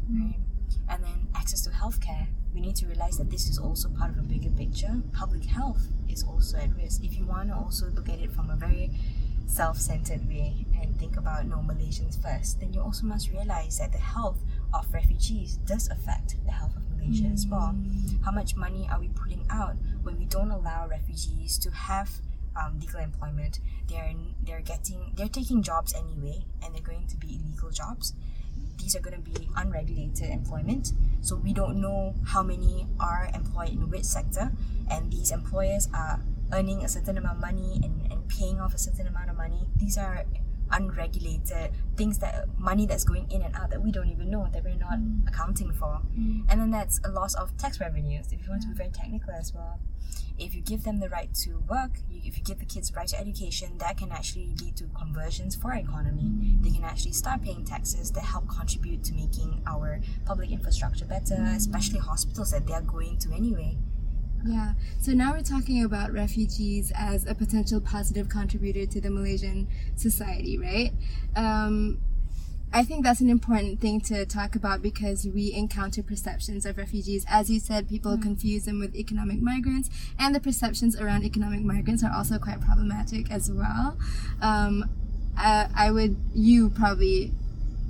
right? 0.09 0.39
And 0.89 1.03
then 1.03 1.27
access 1.35 1.61
to 1.61 1.69
healthcare. 1.69 2.27
We 2.53 2.61
need 2.61 2.75
to 2.77 2.87
realize 2.87 3.17
that 3.17 3.29
this 3.29 3.47
is 3.47 3.57
also 3.57 3.89
part 3.89 4.11
of 4.11 4.17
a 4.17 4.21
bigger 4.21 4.49
picture. 4.49 5.01
Public 5.11 5.45
health 5.45 5.87
is 6.09 6.23
also 6.23 6.57
at 6.57 6.75
risk. 6.75 7.03
If 7.03 7.17
you 7.17 7.25
want 7.25 7.49
to 7.49 7.55
also 7.55 7.87
look 7.87 8.09
at 8.09 8.19
it 8.19 8.31
from 8.31 8.49
a 8.49 8.55
very 8.55 8.91
self-centered 9.45 10.27
way 10.27 10.65
and 10.81 10.97
think 10.99 11.17
about 11.17 11.45
no 11.47 11.57
Malaysians 11.57 12.21
first, 12.21 12.59
then 12.59 12.73
you 12.73 12.81
also 12.81 13.05
must 13.05 13.31
realize 13.31 13.79
that 13.79 13.91
the 13.91 13.97
health 13.97 14.39
of 14.73 14.91
refugees 14.93 15.57
does 15.57 15.89
affect 15.89 16.35
the 16.45 16.51
health 16.51 16.75
of 16.75 16.83
As 17.31 17.45
well. 17.47 17.75
How 18.23 18.31
much 18.31 18.55
money 18.55 18.87
are 18.91 18.99
we 18.99 19.09
putting 19.09 19.45
out 19.49 19.75
when 20.03 20.17
we 20.17 20.25
don't 20.25 20.51
allow 20.51 20.87
refugees 20.87 21.57
to 21.59 21.71
have 21.71 22.09
um, 22.55 22.79
legal 22.79 22.99
employment? 22.99 23.59
They're 23.87 24.13
they're 24.43 24.61
getting 24.61 25.11
they're 25.15 25.27
taking 25.27 25.63
jobs 25.63 25.93
anyway, 25.93 26.45
and 26.63 26.73
they're 26.73 26.81
going 26.81 27.07
to 27.07 27.17
be 27.17 27.39
illegal 27.43 27.71
jobs 27.71 28.13
these 28.77 28.95
are 28.95 28.99
going 28.99 29.15
to 29.15 29.29
be 29.29 29.47
unregulated 29.55 30.29
employment. 30.29 30.91
So 31.21 31.35
we 31.35 31.53
don't 31.53 31.79
know 31.79 32.13
how 32.25 32.43
many 32.43 32.85
are 32.99 33.29
employed 33.33 33.69
in 33.69 33.89
which 33.89 34.03
sector, 34.03 34.51
and 34.89 35.11
these 35.11 35.31
employers 35.31 35.87
are 35.93 36.19
earning 36.51 36.83
a 36.83 36.89
certain 36.89 37.17
amount 37.17 37.37
of 37.37 37.41
money 37.41 37.79
and, 37.83 38.11
and 38.11 38.27
paying 38.27 38.59
off 38.59 38.73
a 38.73 38.77
certain 38.77 39.07
amount 39.07 39.29
of 39.29 39.37
money. 39.37 39.67
These 39.77 39.97
are 39.97 40.25
unregulated 40.73 41.71
things 41.95 42.19
that 42.19 42.47
money 42.57 42.85
that's 42.85 43.03
going 43.03 43.29
in 43.31 43.41
and 43.41 43.55
out 43.55 43.69
that 43.69 43.81
we 43.81 43.91
don't 43.91 44.09
even 44.09 44.29
know 44.29 44.47
that 44.51 44.63
we're 44.63 44.75
not 44.75 44.99
mm. 44.99 45.27
accounting 45.27 45.71
for. 45.71 46.01
Mm. 46.17 46.45
And 46.49 46.61
then 46.61 46.71
that's 46.71 46.99
a 47.05 47.09
loss 47.09 47.35
of 47.35 47.55
tax 47.57 47.79
revenues 47.79 48.31
if 48.31 48.43
you 48.43 48.49
want 48.49 48.63
to 48.63 48.67
be 48.67 48.73
very 48.73 48.89
technical 48.89 49.31
as 49.31 49.53
well. 49.53 49.79
If 50.37 50.55
you 50.55 50.61
give 50.61 50.83
them 50.83 50.99
the 50.99 51.09
right 51.09 51.31
to 51.45 51.63
work, 51.69 51.91
you, 52.09 52.21
if 52.25 52.37
you 52.37 52.43
give 52.43 52.59
the 52.59 52.65
kids 52.65 52.89
the 52.89 52.97
right 52.97 53.07
to 53.09 53.19
education, 53.19 53.77
that 53.77 53.97
can 53.97 54.11
actually 54.11 54.55
lead 54.61 54.75
to 54.77 54.85
conversions 54.97 55.55
for 55.55 55.71
our 55.71 55.77
economy. 55.77 56.23
Mm. 56.23 56.63
They 56.63 56.71
can 56.71 56.83
actually 56.83 57.13
start 57.13 57.43
paying 57.43 57.63
taxes 57.63 58.11
that 58.11 58.23
help 58.23 58.49
contribute 58.49 59.03
to 59.05 59.13
making 59.13 59.61
our 59.67 60.01
public 60.25 60.51
infrastructure 60.51 61.05
better, 61.05 61.35
mm. 61.35 61.55
especially 61.55 61.99
hospitals 61.99 62.51
that 62.51 62.65
they 62.65 62.73
are 62.73 62.81
going 62.81 63.17
to 63.19 63.31
anyway. 63.31 63.77
Yeah. 64.45 64.73
So 64.99 65.13
now 65.13 65.33
we're 65.33 65.41
talking 65.41 65.83
about 65.83 66.11
refugees 66.11 66.91
as 66.95 67.25
a 67.25 67.33
potential 67.33 67.79
positive 67.79 68.27
contributor 68.27 68.85
to 68.85 68.99
the 68.99 69.09
Malaysian 69.09 69.67
society, 69.95 70.57
right? 70.57 70.91
Um, 71.35 72.01
I 72.75 72.83
think 72.83 73.05
that's 73.05 73.21
an 73.21 73.29
important 73.29 73.79
thing 73.79 74.01
to 74.01 74.25
talk 74.25 74.55
about 74.55 74.81
because 74.81 75.27
we 75.27 75.53
encounter 75.53 76.01
perceptions 76.01 76.65
of 76.65 76.77
refugees. 76.77 77.23
As 77.29 77.49
you 77.49 77.59
said, 77.59 77.87
people 77.87 78.17
confuse 78.17 78.65
them 78.65 78.79
with 78.79 78.95
economic 78.95 79.41
migrants, 79.41 79.91
and 80.17 80.33
the 80.33 80.39
perceptions 80.39 80.99
around 80.99 81.23
economic 81.23 81.61
migrants 81.61 82.03
are 82.03 82.11
also 82.11 82.39
quite 82.39 82.59
problematic 82.61 83.31
as 83.31 83.51
well. 83.51 83.97
Um, 84.41 84.89
I, 85.37 85.69
I 85.75 85.91
would, 85.91 86.17
you 86.33 86.71
probably 86.71 87.33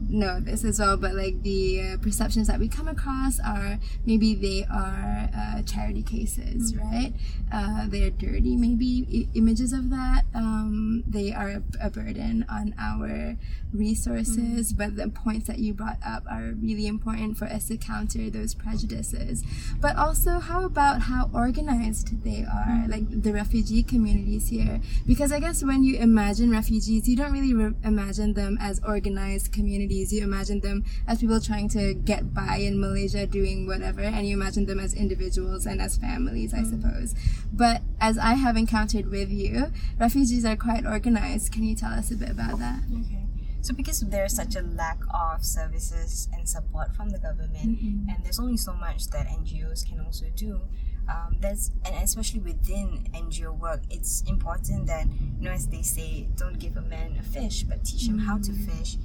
know 0.10 0.40
this 0.40 0.64
as 0.64 0.80
well, 0.80 0.98
but 0.98 1.14
like 1.16 1.44
the 1.44 1.82
uh, 1.82 1.98
perceptions 1.98 2.48
that 2.48 2.60
we 2.60 2.68
come 2.68 2.88
across 2.88 3.40
are 3.40 3.80
maybe 4.06 4.36
they 4.36 4.66
are 4.72 5.30
uh, 5.36 5.62
charity 5.64 6.04
cases, 6.04 6.76
right? 6.76 7.14
Uh, 7.52 7.88
they're 7.88 8.10
dirty, 8.10 8.56
maybe 8.56 9.06
I- 9.32 9.38
images 9.38 9.74
of 9.74 9.90
that. 9.92 10.24
Um, 10.34 11.04
they 11.08 11.32
are 11.34 11.62
a, 11.80 11.90
burden 11.94 12.44
on 12.50 12.74
our 12.80 13.38
resources, 13.72 14.74
but 14.74 14.96
the 14.96 15.10
points 15.10 15.46
that 15.48 15.60
you 15.60 15.74
brought 15.74 16.00
up 16.04 16.24
are 16.30 16.54
really 16.60 16.88
important 16.88 17.38
for 17.38 17.46
us 17.46 17.68
to 17.68 17.78
counter 17.78 18.30
those 18.30 18.56
prejudices. 18.56 19.44
But 19.80 19.96
also, 19.96 20.40
how 20.40 20.64
about 20.66 21.02
how 21.04 21.30
organized 21.34 22.24
they 22.24 22.44
are, 22.52 22.86
like 22.88 23.06
the 23.22 23.32
refugee 23.32 23.84
communities 23.84 24.48
here? 24.50 24.82
Because 25.06 25.32
I 25.32 25.40
guess 25.40 25.64
when 25.64 25.84
you 25.84 25.98
imagine 25.98 26.50
refugees, 26.50 27.08
you 27.08 27.16
don't 27.16 27.32
really 27.32 27.54
re- 27.54 27.74
imagine 27.84 28.34
them 28.34 28.58
as 28.60 28.80
organized 28.88 29.52
communities. 29.52 29.93
You 29.94 30.24
imagine 30.24 30.60
them 30.62 30.84
as 31.08 31.20
people 31.20 31.40
trying 31.40 31.70
to 31.70 31.94
get 31.94 32.34
by 32.34 32.58
in 32.58 32.80
Malaysia 32.80 33.28
doing 33.28 33.68
whatever, 33.68 34.02
and 34.02 34.28
you 34.28 34.36
imagine 34.36 34.66
them 34.66 34.80
as 34.80 34.94
individuals 34.94 35.66
and 35.66 35.82
as 35.82 35.98
families, 35.98 36.54
I 36.54 36.64
suppose. 36.64 37.14
But 37.52 37.82
as 38.02 38.18
I 38.18 38.34
have 38.34 38.58
encountered 38.58 39.12
with 39.12 39.30
you, 39.30 39.72
refugees 40.00 40.46
are 40.46 40.56
quite 40.56 40.86
organized. 40.86 41.52
Can 41.52 41.64
you 41.64 41.76
tell 41.76 41.92
us 41.92 42.12
a 42.12 42.16
bit 42.16 42.30
about 42.30 42.60
that? 42.60 42.82
Okay. 42.92 43.24
So 43.62 43.74
because 43.74 44.02
there's 44.02 44.36
such 44.36 44.58
a 44.58 44.62
lack 44.62 45.00
of 45.14 45.46
services 45.46 46.28
and 46.34 46.48
support 46.50 46.94
from 46.96 47.10
the 47.10 47.18
government, 47.20 47.80
and 48.10 48.18
there's 48.22 48.40
only 48.40 48.58
so 48.58 48.74
much 48.74 49.08
that 49.12 49.28
NGOs 49.28 49.88
can 49.88 50.02
also 50.02 50.26
do. 50.36 50.60
Um, 51.08 51.38
there's 51.40 51.72
and 51.86 51.96
especially 52.04 52.42
within 52.42 53.08
NGO 53.14 53.58
work, 53.58 53.82
it's 53.90 54.22
important 54.28 54.88
that 54.88 55.08
you 55.40 55.46
know, 55.48 55.52
as 55.52 55.68
they 55.68 55.82
say, 55.82 56.28
don't 56.36 56.60
give 56.60 56.76
a 56.76 56.82
man 56.82 57.16
a 57.18 57.24
fish, 57.24 57.64
but 57.64 57.86
teach 57.86 58.08
him 58.08 58.20
how 58.20 58.38
to 58.40 58.52
fish. 58.52 58.98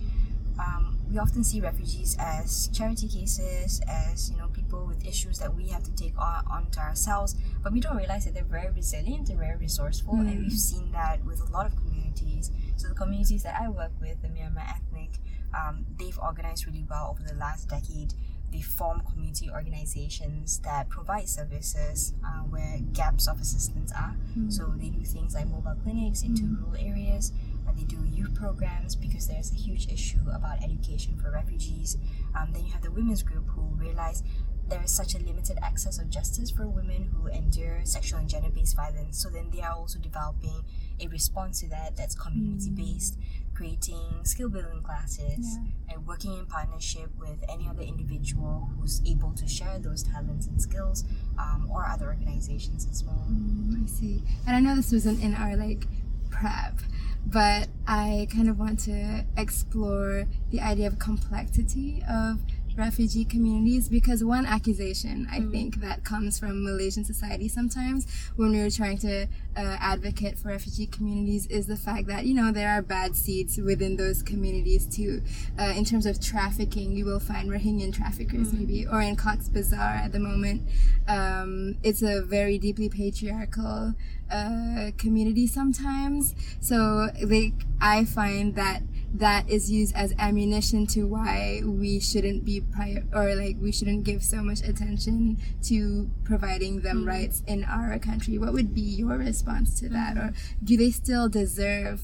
Um, 0.59 0.99
we 1.11 1.19
often 1.19 1.43
see 1.45 1.61
refugees 1.61 2.17
as 2.19 2.69
charity 2.69 3.09
cases, 3.09 3.81
as 3.89 4.31
you 4.31 4.37
know, 4.37 4.49
people 4.49 4.85
with 4.87 5.07
issues 5.07 5.39
that 5.39 5.55
we 5.55 5.69
have 5.69 5.83
to 5.85 5.95
take 5.95 6.19
on 6.19 6.45
onto 6.51 6.81
ourselves, 6.81 7.37
but 7.63 7.73
we 7.73 7.81
don't 7.81 7.97
realize 7.97 8.25
that 8.25 8.35
they're 8.35 8.45
very 8.45 8.71
resilient 8.71 9.31
and 9.31 9.39
very 9.39 9.57
resourceful, 9.57 10.15
and 10.15 10.39
we've 10.43 10.53
seen 10.53 10.91
that 10.93 11.25
with 11.25 11.41
a 11.49 11.53
lot 11.53 11.65
of 11.67 11.77
communities. 11.77 12.51
So 12.77 12.89
the 12.89 12.95
communities 12.95 13.43
that 13.45 13.59
I 13.61 13.69
work 13.69 13.93
with, 14.01 14.21
the 14.21 14.29
Myanmar 14.29 14.69
ethnic, 14.69 15.11
um, 15.55 15.87
they've 15.99 16.19
organized 16.19 16.67
really 16.67 16.85
well 16.91 17.09
over 17.11 17.27
the 17.27 17.39
last 17.39 17.69
decade. 17.69 18.13
They 18.51 18.63
form 18.63 19.03
community 19.11 19.51
organizations 19.51 20.59
that 20.61 20.89
provide 20.89 21.29
services 21.29 22.15
uh, 22.25 22.41
where 22.49 22.79
gaps 22.93 23.29
of 23.29 23.41
assistance 23.41 23.93
are. 23.93 24.17
So 24.51 24.73
they 24.77 24.89
do 24.89 25.05
things 25.05 25.35
like 25.35 25.49
mobile 25.49 25.77
clinics 25.83 26.23
into 26.23 26.45
rural 26.47 26.77
areas. 26.77 27.33
They 27.79 27.85
do 27.85 28.05
youth 28.13 28.35
programs 28.35 28.97
because 28.97 29.29
there's 29.29 29.53
a 29.53 29.55
huge 29.55 29.87
issue 29.89 30.19
about 30.35 30.63
education 30.65 31.17
for 31.17 31.31
refugees. 31.31 31.97
Um, 32.35 32.53
then 32.53 32.67
you 32.67 32.73
have 32.73 32.83
the 32.83 32.91
women's 32.91 33.23
group 33.23 33.47
who 33.49 33.63
realize 33.77 34.25
there 34.69 34.83
is 34.83 34.93
such 34.93 35.15
a 35.15 35.19
limited 35.19 35.59
access 35.63 35.99
of 35.99 36.11
justice 36.11 36.51
for 36.51 36.67
women 36.67 37.05
who 37.05 37.29
endure 37.29 37.81
sexual 37.85 38.19
and 38.19 38.29
gender 38.29 38.51
based 38.51 38.77
violence. 38.77 39.23
So 39.23 39.31
then 39.31 39.51
they 39.51 39.61
are 39.61 39.73
also 39.73 39.99
developing 39.99 40.65
a 41.01 41.07
response 41.09 41.61
to 41.61 41.69
that 41.69 41.97
that's 41.97 42.15
community 42.15 42.71
based, 42.71 43.17
creating 43.55 44.25
skill 44.25 44.49
building 44.49 44.83
classes 44.83 45.59
and 45.89 46.07
working 46.07 46.35
in 46.35 46.47
partnership 46.47 47.11
with 47.19 47.43
any 47.49 47.69
other 47.69 47.83
individual 47.83 48.69
who's 48.77 49.01
able 49.07 49.33
to 49.35 49.47
share 49.47 49.79
those 49.79 50.03
talents 50.03 50.47
and 50.49 50.61
skills 50.61 51.05
um, 51.39 51.69
or 51.71 51.87
other 51.87 52.07
organizations 52.07 52.87
as 52.91 53.05
well. 53.05 53.25
Mm, 53.31 53.85
I 53.85 53.87
see. 53.87 54.23
And 54.47 54.57
I 54.57 54.61
know 54.61 54.77
this 54.77 54.93
wasn't 54.93 55.23
in 55.23 55.35
our 55.35 55.57
like 55.57 55.87
prep, 56.31 56.81
but 57.27 57.69
I 57.87 58.27
kind 58.33 58.49
of 58.49 58.59
want 58.59 58.79
to 58.81 59.25
explore 59.37 60.25
the 60.51 60.61
idea 60.61 60.87
of 60.87 60.99
complexity 60.99 62.03
of 62.09 62.41
refugee 62.77 63.25
communities 63.25 63.89
because 63.89 64.23
one 64.23 64.47
accusation 64.47 65.27
I 65.33 65.41
Mm. 65.41 65.51
think 65.51 65.81
that 65.81 66.05
comes 66.05 66.39
from 66.39 66.63
Malaysian 66.63 67.05
society 67.05 67.49
sometimes 67.49 68.07
when 68.37 68.53
we're 68.53 68.71
trying 68.71 68.99
to 68.99 69.23
uh, 69.57 69.77
advocate 69.81 70.39
for 70.39 70.49
refugee 70.51 70.87
communities 70.87 71.47
is 71.49 71.67
the 71.67 71.77
fact 71.77 72.07
that 72.07 72.25
you 72.25 72.35
know 72.35 72.53
there 72.53 72.69
are 72.71 72.81
bad 72.81 73.17
seeds 73.17 73.59
within 73.59 73.97
those 73.97 74.23
communities 74.23 74.87
too. 74.87 75.23
Uh, 75.59 75.73
in 75.77 75.85
terms 75.85 76.07
of 76.07 76.21
trafficking, 76.21 76.93
you 76.93 77.05
will 77.05 77.19
find 77.19 77.51
Rohingya 77.51 77.93
traffickers 77.93 78.53
Mm. 78.53 78.59
maybe, 78.61 78.87
or 78.87 79.01
in 79.03 79.17
Cox's 79.17 79.49
Bazar 79.49 79.95
at 80.05 80.13
the 80.13 80.21
moment. 80.21 80.63
Um, 81.09 81.75
it's 81.83 82.03
a 82.03 82.23
very 82.23 82.59
deeply 82.59 82.89
patriarchal 82.89 83.95
uh, 84.31 84.91
community 84.97 85.47
sometimes. 85.47 86.35
So 86.61 87.09
like 87.23 87.55
I 87.81 88.05
find 88.05 88.55
that 88.57 88.83
that 89.15 89.49
is 89.49 89.71
used 89.71 89.95
as 89.97 90.15
ammunition 90.19 90.87
to 90.87 91.05
why 91.05 91.63
we 91.65 91.99
shouldn't 91.99 92.45
be 92.45 92.61
prior 92.61 93.05
or 93.13 93.35
like 93.35 93.57
we 93.61 93.73
shouldn't 93.73 94.05
give 94.05 94.23
so 94.23 94.43
much 94.43 94.61
attention 94.63 95.39
to 95.63 96.11
providing 96.25 96.83
them 96.83 97.07
rights 97.07 97.43
in 97.47 97.65
our 97.65 97.99
country. 97.99 98.39
What 98.39 98.53
would 98.53 98.75
be 98.75 98.83
your 98.83 99.17
response 99.17 99.81
to 99.81 99.89
that, 99.89 100.17
or 100.17 100.33
do 100.63 100.77
they 100.77 100.91
still 100.91 101.29
deserve 101.29 102.03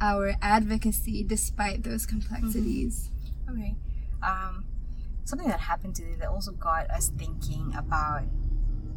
our 0.00 0.34
advocacy 0.42 1.24
despite 1.24 1.84
those 1.84 2.04
complexities? 2.04 3.10
Okay. 3.50 3.74
Um, 4.22 4.66
something 5.24 5.48
that 5.48 5.60
happened 5.60 5.94
today 5.94 6.16
that 6.18 6.28
also 6.28 6.52
got 6.52 6.90
us 6.90 7.10
thinking 7.16 7.72
about 7.76 8.24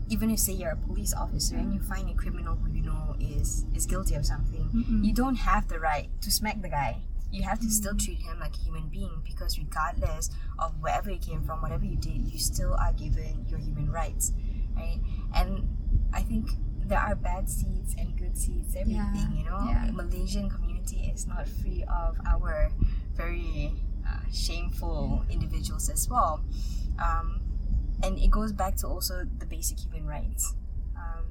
even 0.10 0.30
if 0.30 0.40
say 0.40 0.54
you're 0.54 0.72
a 0.72 0.76
police 0.76 1.14
officer 1.14 1.56
and 1.56 1.74
you 1.74 1.80
find 1.80 2.10
a 2.10 2.14
criminal 2.14 2.56
who 2.56 2.72
you 2.72 2.82
know 2.82 3.16
is 3.20 3.66
is 3.74 3.86
guilty 3.86 4.16
of 4.16 4.26
something, 4.26 4.70
you 5.04 5.14
don't 5.14 5.36
have 5.36 5.68
the 5.68 5.80
right 5.80 6.10
to 6.22 6.32
smack 6.32 6.62
the 6.62 6.70
guy. 6.70 7.02
You 7.32 7.44
have 7.44 7.60
to 7.60 7.70
still 7.70 7.96
treat 7.96 8.20
him 8.20 8.40
like 8.40 8.56
a 8.56 8.60
human 8.60 8.88
being 8.88 9.22
because 9.26 9.58
regardless 9.58 10.30
of 10.60 10.74
wherever 10.80 11.10
you 11.10 11.18
came 11.18 11.44
from, 11.44 11.62
whatever 11.62 11.84
you 11.84 11.98
did, 11.98 12.32
you 12.32 12.40
still 12.40 12.76
are 12.76 12.94
given 12.94 13.46
your 13.50 13.60
human 13.60 13.92
rights, 13.92 14.32
right? 14.76 15.00
And 15.36 15.68
I 16.14 16.22
think 16.22 16.50
there 16.86 17.00
are 17.00 17.16
bad 17.16 17.50
seeds 17.50 17.96
and 17.98 18.18
good 18.18 18.38
seeds, 18.38 18.76
everything. 18.76 19.34
You 19.36 19.46
know, 19.46 19.66
yeah. 19.68 19.90
Malaysian 19.92 20.50
community 20.50 21.12
is 21.14 21.28
not 21.28 21.48
free 21.48 21.84
of 21.90 22.18
our 22.28 22.72
very 23.16 23.74
uh, 24.08 24.20
shameful 24.32 25.26
individuals 25.30 25.90
as 25.90 26.08
well. 26.08 26.44
Um, 27.04 27.42
and 28.04 28.18
it 28.20 28.32
goes 28.32 28.52
back 28.52 28.76
to 28.78 28.88
also 28.88 29.26
the 29.40 29.46
basic 29.46 29.80
human 29.80 30.06
rights. 30.06 30.56
Um, 30.96 31.26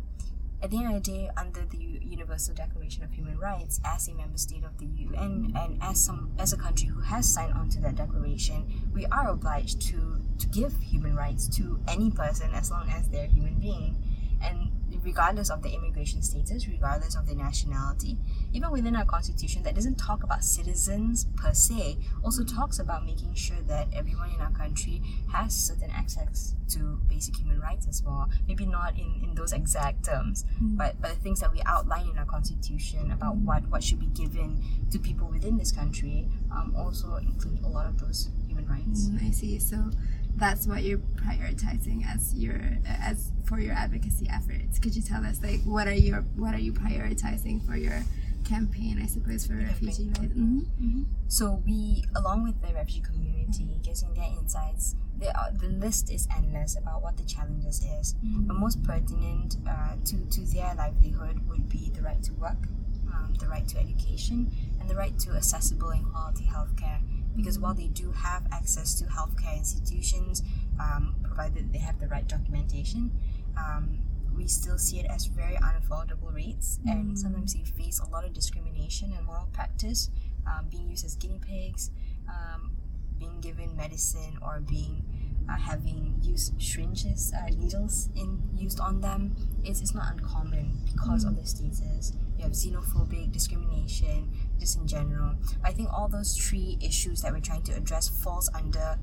at 0.63 0.71
the 0.71 0.79
end 0.79 0.97
of 0.97 1.03
the 1.03 1.11
day, 1.11 1.31
under 1.37 1.63
the 1.63 2.01
Universal 2.03 2.55
Declaration 2.55 3.03
of 3.05 3.13
Human 3.13 3.39
Rights, 3.39 3.81
as 3.85 4.09
a 4.09 4.15
member 4.15 4.39
state 4.39 4.65
of 4.65 4.79
the 4.79 4.87
UN 4.87 5.53
and 5.57 5.79
as 5.83 6.03
some 6.03 6.31
as 6.39 6.53
a 6.53 6.57
country 6.57 6.89
who 6.89 7.01
has 7.01 7.29
signed 7.29 7.53
on 7.53 7.69
to 7.71 7.81
that 7.81 7.97
declaration, 7.97 8.65
we 8.93 9.07
are 9.07 9.29
obliged 9.29 9.83
to 9.83 10.21
to 10.39 10.47
give 10.49 10.73
human 10.81 11.15
rights 11.15 11.49
to 11.57 11.79
any 11.89 12.11
person 12.11 12.51
as 12.55 12.71
long 12.71 12.89
as 12.89 13.09
they're 13.09 13.27
a 13.27 13.29
human 13.29 13.55
being, 13.55 13.97
and 14.43 14.71
regardless 15.05 15.51
of 15.51 15.63
their 15.63 15.73
immigration 15.73 16.23
status, 16.23 16.67
regardless 16.69 17.17
of 17.17 17.27
their 17.27 17.37
nationality. 17.37 18.17
Even 18.53 18.71
within 18.71 18.97
our 18.97 19.05
constitution, 19.05 19.63
that 19.63 19.75
doesn't 19.75 19.97
talk 19.97 20.23
about 20.23 20.45
citizens 20.45 21.27
per 21.37 21.53
se, 21.53 21.97
also 22.25 22.45
talks 22.45 22.79
about 22.79 23.05
making 23.05 23.35
sure 23.35 23.61
that 23.67 23.89
everyone 23.93 24.31
in 24.31 24.41
our 24.41 24.51
country 24.51 25.03
has 25.33 25.55
certain 25.55 25.91
access 25.91 26.55
to 26.69 27.01
basic 27.09 27.37
human 27.37 27.61
rights 27.61 27.87
as 27.87 28.03
well. 28.03 28.29
Maybe 28.49 28.67
not 28.67 28.99
in, 28.99 29.21
in 29.23 29.35
those 29.35 29.53
exact 29.53 30.05
terms, 30.05 30.45
but, 30.61 31.01
but 31.01 31.11
the 31.11 31.21
things 31.21 31.41
that 31.41 31.53
we 31.53 31.61
outline 31.67 32.09
in 32.09 32.19
our 32.19 32.25
constitution 32.25 33.11
about 33.11 33.37
what, 33.37 33.69
what 33.69 33.83
should 33.83 34.01
be 34.01 34.07
given 34.07 34.63
to 34.91 34.99
people 34.99 35.29
within 35.29 35.59
this 35.59 35.73
country 35.73 36.29
um, 36.51 36.75
also 36.77 37.17
include 37.17 37.61
a 37.65 37.69
lot 37.69 37.87
of 37.87 37.99
those 37.99 38.31
human 38.47 38.67
rights. 38.67 39.09
Mm, 39.09 39.29
I 39.29 39.31
see. 39.31 39.59
So 39.59 39.91
that's 40.37 40.67
what 40.67 40.83
you're 40.83 40.99
prioritizing 40.99 42.05
as 42.13 42.35
your 42.35 42.61
as 42.87 43.31
for 43.47 43.61
your 43.61 43.75
advocacy 43.75 44.29
efforts. 44.29 44.79
Could 44.79 44.97
you 44.97 45.03
tell 45.03 45.25
us 45.25 45.43
like 45.43 45.61
what 45.65 45.87
are 45.87 45.93
your 45.93 46.23
what 46.37 46.55
are 46.55 46.61
you 46.61 46.73
prioritizing 46.73 47.65
for 47.67 47.77
your 47.77 48.03
campaign? 48.45 49.01
I 49.03 49.07
suppose 49.07 49.47
for 49.47 49.55
refugee 49.55 50.09
rights. 50.19 50.35
Mm-hmm. 50.35 51.03
So 51.29 51.63
we, 51.67 52.05
along 52.17 52.45
with 52.45 52.61
the 52.63 52.75
refugee 52.75 53.01
community, 53.01 53.81
getting 53.83 54.15
their 54.15 54.31
insights, 54.39 54.97
they 55.19 55.29
are, 55.29 55.51
the 55.53 55.69
list 55.69 56.11
is 56.11 56.27
endless 56.37 56.77
about 56.77 57.03
what 57.03 57.17
the 57.17 57.25
challenges 57.25 57.85
is. 58.01 58.15
But 58.23 58.55
most 58.57 58.83
pertinent 58.83 59.57
uh, 59.69 59.97
to, 60.05 60.17
to 60.17 60.41
their 60.53 60.75
livelihood 60.75 61.49
would 61.49 61.69
be 61.69 61.91
the 61.95 62.03
right 62.03 62.23
to 62.25 62.33
work, 62.35 62.69
um, 63.13 63.35
the 63.39 63.47
right 63.47 63.67
to 63.69 63.79
education, 63.79 64.51
and 64.81 64.89
the 64.91 64.95
right 64.95 65.17
to 65.21 65.33
accessible 65.33 65.91
and 65.91 66.05
quality 66.13 66.45
healthcare. 66.45 67.01
Because 67.37 67.59
while 67.59 67.75
they 67.75 67.89
do 67.89 68.13
have 68.13 68.47
access 68.53 68.95
to 69.01 69.05
healthcare 69.07 69.57
institutions, 69.57 70.43
um, 70.81 71.15
provided 71.23 71.73
they 71.73 71.79
have 71.79 71.99
the 71.99 72.07
right 72.09 72.27
documentation, 72.27 73.11
um, 73.57 73.99
we 74.37 74.47
still 74.49 74.79
see 74.79 74.99
it 74.99 75.07
as 75.11 75.27
very 75.27 75.55
unaffordable 75.57 76.35
rates, 76.35 76.81
and 76.87 77.19
sometimes 77.19 77.55
they 77.55 77.63
face 77.63 78.01
a 78.01 78.09
lot 78.11 78.25
of 78.25 78.33
discrimination 78.33 79.13
and 79.17 79.27
moral 79.27 79.49
practice, 79.53 80.11
um, 80.47 80.67
being 80.71 80.89
used 80.89 81.05
as 81.05 81.15
guinea 81.17 81.41
pigs, 81.41 81.91
um, 82.29 82.73
being 83.19 83.41
given 83.41 83.77
medicine 83.77 84.37
or 84.43 84.61
being 84.61 85.05
uh, 85.49 85.57
having 85.57 86.19
used 86.23 86.61
syringes, 86.61 87.33
uh, 87.37 87.47
needles 87.51 88.09
in 88.17 88.41
used 88.57 88.81
on 88.81 89.01
them. 89.01 89.37
It's, 89.63 89.81
it's 89.81 89.95
not 89.95 90.13
uncommon 90.13 90.79
because 90.93 91.25
of 91.25 91.37
their 91.37 91.47
status. 91.47 92.13
You 92.45 92.51
have 92.51 92.85
xenophobic 92.85 93.33
discrimination, 93.33 94.31
just 94.61 94.77
in 94.77 94.87
general. 94.87 95.35
I 95.65 95.73
think 95.73 95.91
all 95.91 96.09
those 96.09 96.37
three 96.37 96.77
issues 96.83 97.23
that 97.23 97.33
we're 97.33 97.41
trying 97.41 97.63
to 97.63 97.73
address 97.73 98.11
falls 98.11 98.51
under 98.55 98.99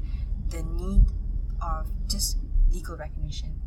the 0.50 0.62
need 0.62 1.06
of 1.60 1.88
just 2.08 2.38
legal 2.72 2.96
recognition. 2.96 3.60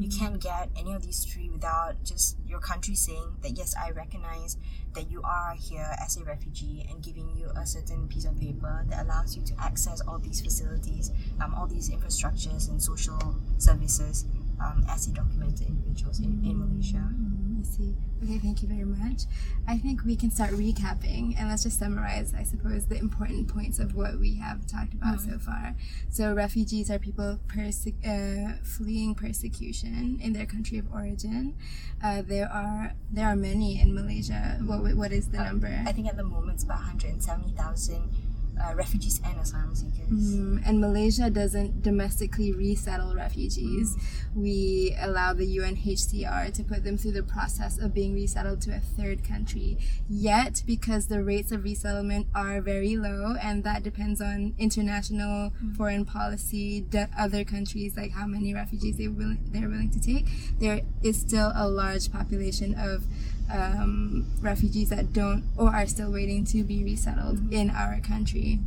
You 0.00 0.08
can't 0.10 0.38
get 0.38 0.68
any 0.76 0.92
of 0.92 1.02
these 1.02 1.24
three 1.24 1.48
without 1.48 2.04
just 2.04 2.36
your 2.46 2.60
country 2.60 2.94
saying 2.94 3.36
that 3.42 3.52
yes, 3.56 3.74
I 3.74 3.92
recognize 3.92 4.58
that 4.94 5.10
you 5.10 5.22
are 5.22 5.54
here 5.54 5.94
as 5.98 6.18
a 6.18 6.24
refugee 6.24 6.86
and 6.90 7.02
giving 7.02 7.30
you 7.34 7.48
a 7.56 7.64
certain 7.64 8.08
piece 8.08 8.26
of 8.26 8.38
paper 8.38 8.84
that 8.90 9.06
allows 9.06 9.34
you 9.34 9.42
to 9.44 9.54
access 9.58 10.02
all 10.02 10.18
these 10.18 10.42
facilities, 10.42 11.10
um, 11.40 11.54
all 11.54 11.66
these 11.66 11.88
infrastructures 11.88 12.68
and 12.68 12.82
social 12.82 13.18
services 13.56 14.26
um, 14.60 14.84
as 14.90 15.06
a 15.06 15.12
documented 15.12 15.68
individuals 15.68 16.20
in, 16.20 16.42
in 16.44 16.58
Malaysia. 16.58 16.96
Mm, 16.98 17.41
I 17.62 17.64
see. 17.64 17.94
Okay, 18.24 18.38
thank 18.38 18.62
you 18.62 18.68
very 18.68 18.84
much. 18.84 19.22
I 19.68 19.78
think 19.78 20.04
we 20.04 20.16
can 20.16 20.30
start 20.30 20.50
recapping 20.50 21.38
and 21.38 21.48
let's 21.48 21.62
just 21.62 21.78
summarize, 21.78 22.34
I 22.36 22.42
suppose, 22.42 22.86
the 22.86 22.96
important 22.96 23.48
points 23.48 23.78
of 23.78 23.94
what 23.94 24.18
we 24.18 24.34
have 24.36 24.66
talked 24.66 24.94
about 24.94 25.20
so 25.20 25.38
far. 25.38 25.74
So, 26.10 26.34
refugees 26.34 26.90
are 26.90 26.98
people 26.98 27.38
perse- 27.48 27.86
uh, 28.04 28.58
fleeing 28.64 29.14
persecution 29.14 30.18
in 30.22 30.32
their 30.32 30.46
country 30.46 30.78
of 30.78 30.92
origin. 30.92 31.54
Uh, 32.02 32.22
there 32.22 32.48
are 32.48 32.94
there 33.12 33.28
are 33.28 33.36
many 33.36 33.80
in 33.80 33.94
Malaysia. 33.94 34.58
What 34.64 34.96
what 34.96 35.12
is 35.12 35.28
the 35.28 35.38
number? 35.38 35.82
I 35.86 35.92
think 35.92 36.08
at 36.08 36.16
the 36.16 36.24
moment 36.24 36.54
it's 36.54 36.64
about 36.64 36.78
170,000 36.78 38.10
uh, 38.60 38.74
refugees 38.74 39.20
and 39.24 39.38
asylum 39.40 39.74
seekers. 39.74 40.08
Mm, 40.08 40.62
and 40.66 40.80
Malaysia 40.80 41.30
doesn't 41.30 41.82
domestically 41.82 42.52
resettle 42.52 43.14
refugees. 43.14 43.96
We 44.34 44.96
allow 45.00 45.32
the 45.32 45.46
UNHCR 45.58 46.52
to 46.52 46.64
put 46.64 46.84
them 46.84 46.96
through 46.96 47.12
the 47.12 47.22
process 47.22 47.78
of 47.78 47.94
being 47.94 48.14
resettled 48.14 48.60
to 48.62 48.74
a 48.74 48.80
third 48.80 49.24
country. 49.24 49.78
Yet, 50.08 50.62
because 50.66 51.08
the 51.08 51.22
rates 51.22 51.52
of 51.52 51.64
resettlement 51.64 52.26
are 52.34 52.60
very 52.60 52.96
low, 52.96 53.34
and 53.42 53.64
that 53.64 53.82
depends 53.82 54.20
on 54.20 54.54
international 54.58 55.52
foreign 55.76 56.04
policy, 56.04 56.80
the 56.90 57.08
other 57.18 57.44
countries 57.44 57.96
like 57.96 58.12
how 58.12 58.26
many 58.26 58.54
refugees 58.54 58.96
they 58.96 59.08
will 59.08 59.36
they're 59.50 59.68
willing 59.68 59.90
to 59.90 60.00
take, 60.00 60.26
there 60.58 60.82
is 61.02 61.20
still 61.20 61.52
a 61.54 61.68
large 61.68 62.12
population 62.12 62.74
of 62.74 63.04
um, 63.52 64.26
refugees 64.40 64.88
that 64.90 65.12
don't 65.12 65.44
or 65.56 65.74
are 65.74 65.86
still 65.86 66.10
waiting 66.10 66.44
to 66.46 66.64
be 66.64 66.82
resettled 66.82 67.52
in 67.52 67.70
our 67.70 68.00
country. 68.00 68.60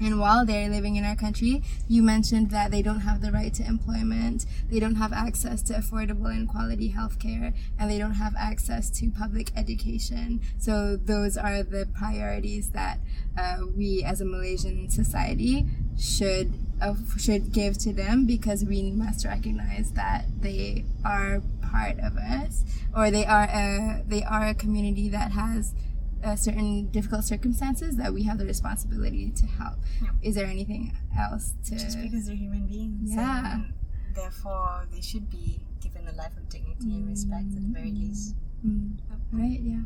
And 0.00 0.18
while 0.18 0.44
they're 0.44 0.68
living 0.68 0.96
in 0.96 1.04
our 1.04 1.14
country, 1.14 1.62
you 1.88 2.02
mentioned 2.02 2.50
that 2.50 2.72
they 2.72 2.82
don't 2.82 3.00
have 3.00 3.20
the 3.20 3.30
right 3.30 3.54
to 3.54 3.64
employment, 3.64 4.44
they 4.68 4.80
don't 4.80 4.96
have 4.96 5.12
access 5.12 5.62
to 5.62 5.74
affordable 5.74 6.26
and 6.26 6.48
quality 6.48 6.92
healthcare, 6.92 7.54
and 7.78 7.90
they 7.90 7.98
don't 7.98 8.14
have 8.14 8.34
access 8.36 8.90
to 8.98 9.10
public 9.10 9.52
education. 9.56 10.40
So 10.58 10.96
those 10.96 11.36
are 11.36 11.62
the 11.62 11.86
priorities 11.96 12.70
that 12.70 12.98
uh, 13.38 13.58
we 13.76 14.02
as 14.02 14.20
a 14.20 14.24
Malaysian 14.24 14.90
society 14.90 15.66
should 15.96 16.52
uh, 16.84 16.94
should 17.16 17.52
give 17.52 17.78
to 17.78 17.92
them 17.92 18.26
because 18.26 18.64
we 18.64 18.90
must 18.90 19.24
recognize 19.24 19.92
that 19.92 20.26
they 20.40 20.84
are 21.04 21.40
part 21.62 21.98
of 22.00 22.16
us, 22.16 22.62
or 22.94 23.10
they 23.10 23.24
are 23.24 23.44
a 23.44 24.02
they 24.06 24.22
are 24.22 24.48
a 24.48 24.54
community 24.54 25.08
that 25.08 25.32
has 25.32 25.74
uh, 26.22 26.36
certain 26.36 26.86
difficult 26.88 27.24
circumstances 27.24 27.96
that 27.96 28.12
we 28.12 28.22
have 28.24 28.38
the 28.38 28.46
responsibility 28.46 29.30
to 29.30 29.46
help. 29.46 29.76
Yeah. 30.02 30.08
Is 30.22 30.34
there 30.34 30.46
anything 30.46 30.96
else 31.18 31.54
to? 31.66 31.76
Just 31.76 32.00
because 32.00 32.26
they're 32.26 32.36
human 32.36 32.66
beings. 32.66 33.14
Yeah. 33.14 33.54
And 33.54 33.72
therefore, 34.14 34.86
they 34.92 35.00
should 35.00 35.30
be 35.30 35.60
given 35.82 36.08
a 36.08 36.12
life 36.12 36.36
of 36.36 36.48
dignity 36.48 36.94
and 36.94 37.08
respect 37.08 37.44
at 37.56 37.62
the 37.62 37.72
very 37.72 37.92
least. 37.92 38.34
Mm. 38.66 38.98
Right. 39.32 39.60
Yeah. 39.60 39.82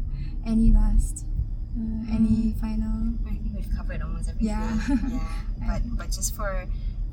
Any 0.47 0.73
last? 0.73 1.27
Uh, 1.77 2.15
any 2.15 2.55
final? 2.61 3.15
I 3.27 3.31
think 3.31 3.55
we've 3.55 3.77
covered 3.77 4.03
almost 4.03 4.29
everything. 4.29 4.49
Yeah. 4.49 4.79
yeah. 5.09 5.29
But 5.67 5.83
but 5.99 6.07
just 6.07 6.35
for 6.37 6.67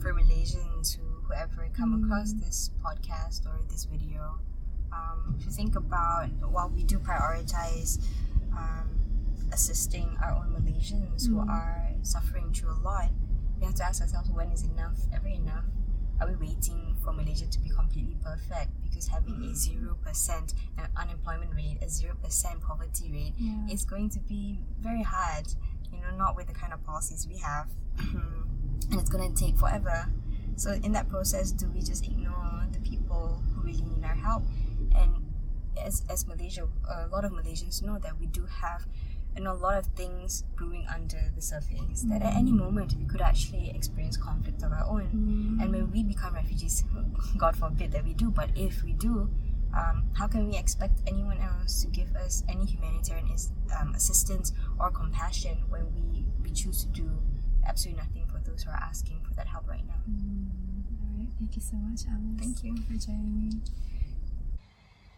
for 0.06 0.13
Malaysians 0.13 0.96
who 0.96 1.02
whoever 1.26 1.68
come 1.74 1.91
Mm. 2.00 2.06
across 2.06 2.34
this 2.34 2.70
podcast 2.84 3.48
or 3.48 3.58
this 3.70 3.86
video, 3.86 4.38
um, 4.94 5.34
if 5.39 5.46
you 5.48 5.52
think 5.52 5.76
about 5.76 6.30
while 6.52 6.70
we 6.70 6.84
do 6.84 7.00
prioritize 7.00 7.98
um, 8.56 8.88
assisting 9.52 10.15
our 10.22 10.34
own 10.36 10.54
Malaysians 10.54 11.26
who 11.28 11.38
Mm. 11.38 11.50
are 11.50 11.89
suffering 12.04 12.54
through 12.54 12.72
a 12.72 12.80
lot, 12.86 13.10
we 13.60 13.65
have 13.65 13.74
to 13.76 13.84
ask 13.84 14.00
ourselves 14.02 14.30
when 14.30 14.52
is 14.52 14.62
enough? 14.63 14.96
Ever 15.12 15.28
enough? 15.30 15.65
Are 16.22 16.28
we 16.28 16.36
waiting 16.36 16.96
for 17.04 17.12
Malaysia 17.12 17.48
to 17.48 17.60
be 17.60 17.70
completely 17.70 18.15
perfect? 18.22 18.70
Because 18.84 19.08
having 19.08 19.41
a 19.41 19.56
zero 19.56 19.96
percent 20.06 20.54
unemployment 20.96 21.54
rate, 21.56 21.80
a 21.82 21.89
zero 21.89 22.13
percent 22.22 22.62
poverty 22.62 23.12
rate, 23.12 23.34
Yeah. 23.38 23.68
is 23.74 23.84
going 23.86 24.10
to 24.12 24.20
be 24.20 24.60
very 24.80 25.02
hard. 25.02 25.48
You 25.91 26.00
know, 26.02 26.15
not 26.15 26.36
with 26.36 26.46
the 26.48 26.54
kind 26.54 26.74
of 26.74 26.84
policies 26.84 27.28
we 27.28 27.38
have, 27.39 27.68
and 28.92 29.00
it's 29.00 29.10
going 29.10 29.34
to 29.34 29.46
take 29.46 29.58
forever. 29.58 30.12
So 30.56 30.72
in 30.72 30.92
that 30.94 31.10
process, 31.10 31.52
do 31.52 31.68
we 31.68 31.82
just 31.82 32.06
ignore 32.06 32.66
the 32.72 32.80
people 32.80 33.44
who 33.54 33.62
really 33.62 33.84
need 33.84 34.04
our 34.04 34.16
help? 34.16 34.44
And 34.96 35.26
as 35.84 36.04
as 36.10 36.26
Malaysia, 36.28 36.68
a 36.90 37.08
lot 37.08 37.26
of 37.26 37.32
Malaysians 37.32 37.84
know 37.84 38.00
that 38.00 38.18
we 38.20 38.28
do 38.28 38.46
have, 38.46 38.86
you 39.36 39.44
know, 39.44 39.52
a 39.52 39.60
lot 39.60 39.78
of 39.78 39.86
things 39.88 40.44
brewing 40.56 40.86
under 40.94 41.32
the 41.36 41.42
surface. 41.42 42.04
That 42.08 42.22
at 42.22 42.36
any 42.36 42.52
moment 42.52 42.96
we 42.98 43.06
could 43.06 43.22
actually 43.22 43.72
experience 43.76 44.16
conflict 44.16 44.64
of 44.64 44.72
our 44.72 44.86
own. 44.86 45.10
Mm. 45.12 45.64
And 45.64 45.72
when 45.74 45.92
we 45.92 46.04
become 46.04 46.36
refugees, 46.36 46.84
God 47.38 47.56
forbid 47.56 47.92
that 47.92 48.06
we 48.06 48.14
do, 48.14 48.32
but 48.32 48.50
if 48.56 48.84
we 48.84 48.94
do, 48.94 49.30
um, 49.76 50.06
how 50.14 50.28
can 50.28 50.48
we 50.48 50.58
expect 50.58 51.02
anyone 51.06 51.38
else 51.40 51.84
to 51.84 51.90
give 51.90 52.16
us 52.16 52.44
any 52.48 52.66
humanitarian 52.66 53.30
is, 53.30 53.52
um, 53.78 53.94
assistance 53.94 54.54
or 54.80 54.90
compassion 54.90 55.58
when 55.70 55.94
we, 55.94 56.25
absolutely 57.76 58.02
nothing 58.02 58.26
for 58.28 58.40
those 58.50 58.64
who 58.64 58.72
are 58.72 58.80
asking 58.82 59.20
for 59.28 59.34
that 59.34 59.48
help 59.48 59.68
right 59.68 59.86
now? 59.86 59.96
Mm. 60.10 60.48
All 61.02 61.10
right. 61.20 61.28
Thank 61.38 61.58
you 61.58 61.62
so 61.62 61.76
much, 61.76 62.04
Alice. 62.10 62.40
Thank 62.40 62.64
you. 62.64 62.78
for 62.84 62.94
joining 62.94 63.50
me. 63.50 63.60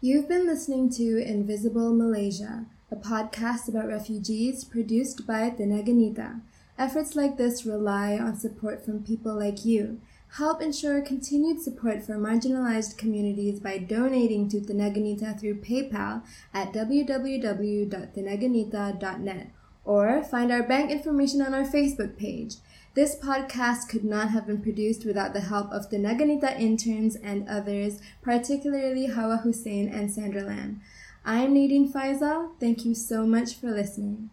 You've 0.00 0.28
been 0.28 0.44
listening 0.44 0.90
to 0.90 1.22
Invisible 1.22 1.94
Malaysia, 1.94 2.66
a 2.90 2.96
podcast 2.96 3.68
about 3.68 3.86
refugees 3.86 4.64
produced 4.64 5.24
by 5.24 5.50
Tenaganita. 5.50 6.40
Efforts 6.76 7.14
like 7.14 7.36
this 7.36 7.64
rely 7.64 8.18
on 8.18 8.36
support 8.36 8.84
from 8.84 9.04
people 9.04 9.38
like 9.38 9.64
you. 9.64 10.00
Help 10.38 10.60
ensure 10.60 11.00
continued 11.00 11.62
support 11.62 12.02
for 12.02 12.16
marginalized 12.16 12.98
communities 12.98 13.60
by 13.60 13.78
donating 13.78 14.48
to 14.48 14.60
Tenaganita 14.60 15.38
through 15.38 15.60
PayPal 15.60 16.24
at 16.52 16.72
www.tenaganita.net 16.72 19.50
or 19.88 20.22
find 20.22 20.52
our 20.52 20.62
bank 20.62 20.90
information 20.90 21.40
on 21.40 21.54
our 21.54 21.64
Facebook 21.64 22.18
page. 22.18 22.56
This 22.94 23.16
podcast 23.16 23.88
could 23.88 24.04
not 24.04 24.28
have 24.30 24.46
been 24.46 24.60
produced 24.60 25.06
without 25.06 25.32
the 25.32 25.40
help 25.40 25.72
of 25.72 25.88
Tenaganita 25.88 26.60
interns 26.60 27.16
and 27.16 27.48
others, 27.48 27.98
particularly 28.20 29.06
Hawa 29.06 29.38
Hussein 29.38 29.88
and 29.88 30.12
Sandra 30.12 30.42
Lam. 30.42 30.82
I 31.24 31.38
am 31.38 31.54
Nadine 31.54 31.90
Faisal. 31.90 32.50
Thank 32.60 32.84
you 32.84 32.94
so 32.94 33.26
much 33.26 33.54
for 33.54 33.70
listening. 33.70 34.28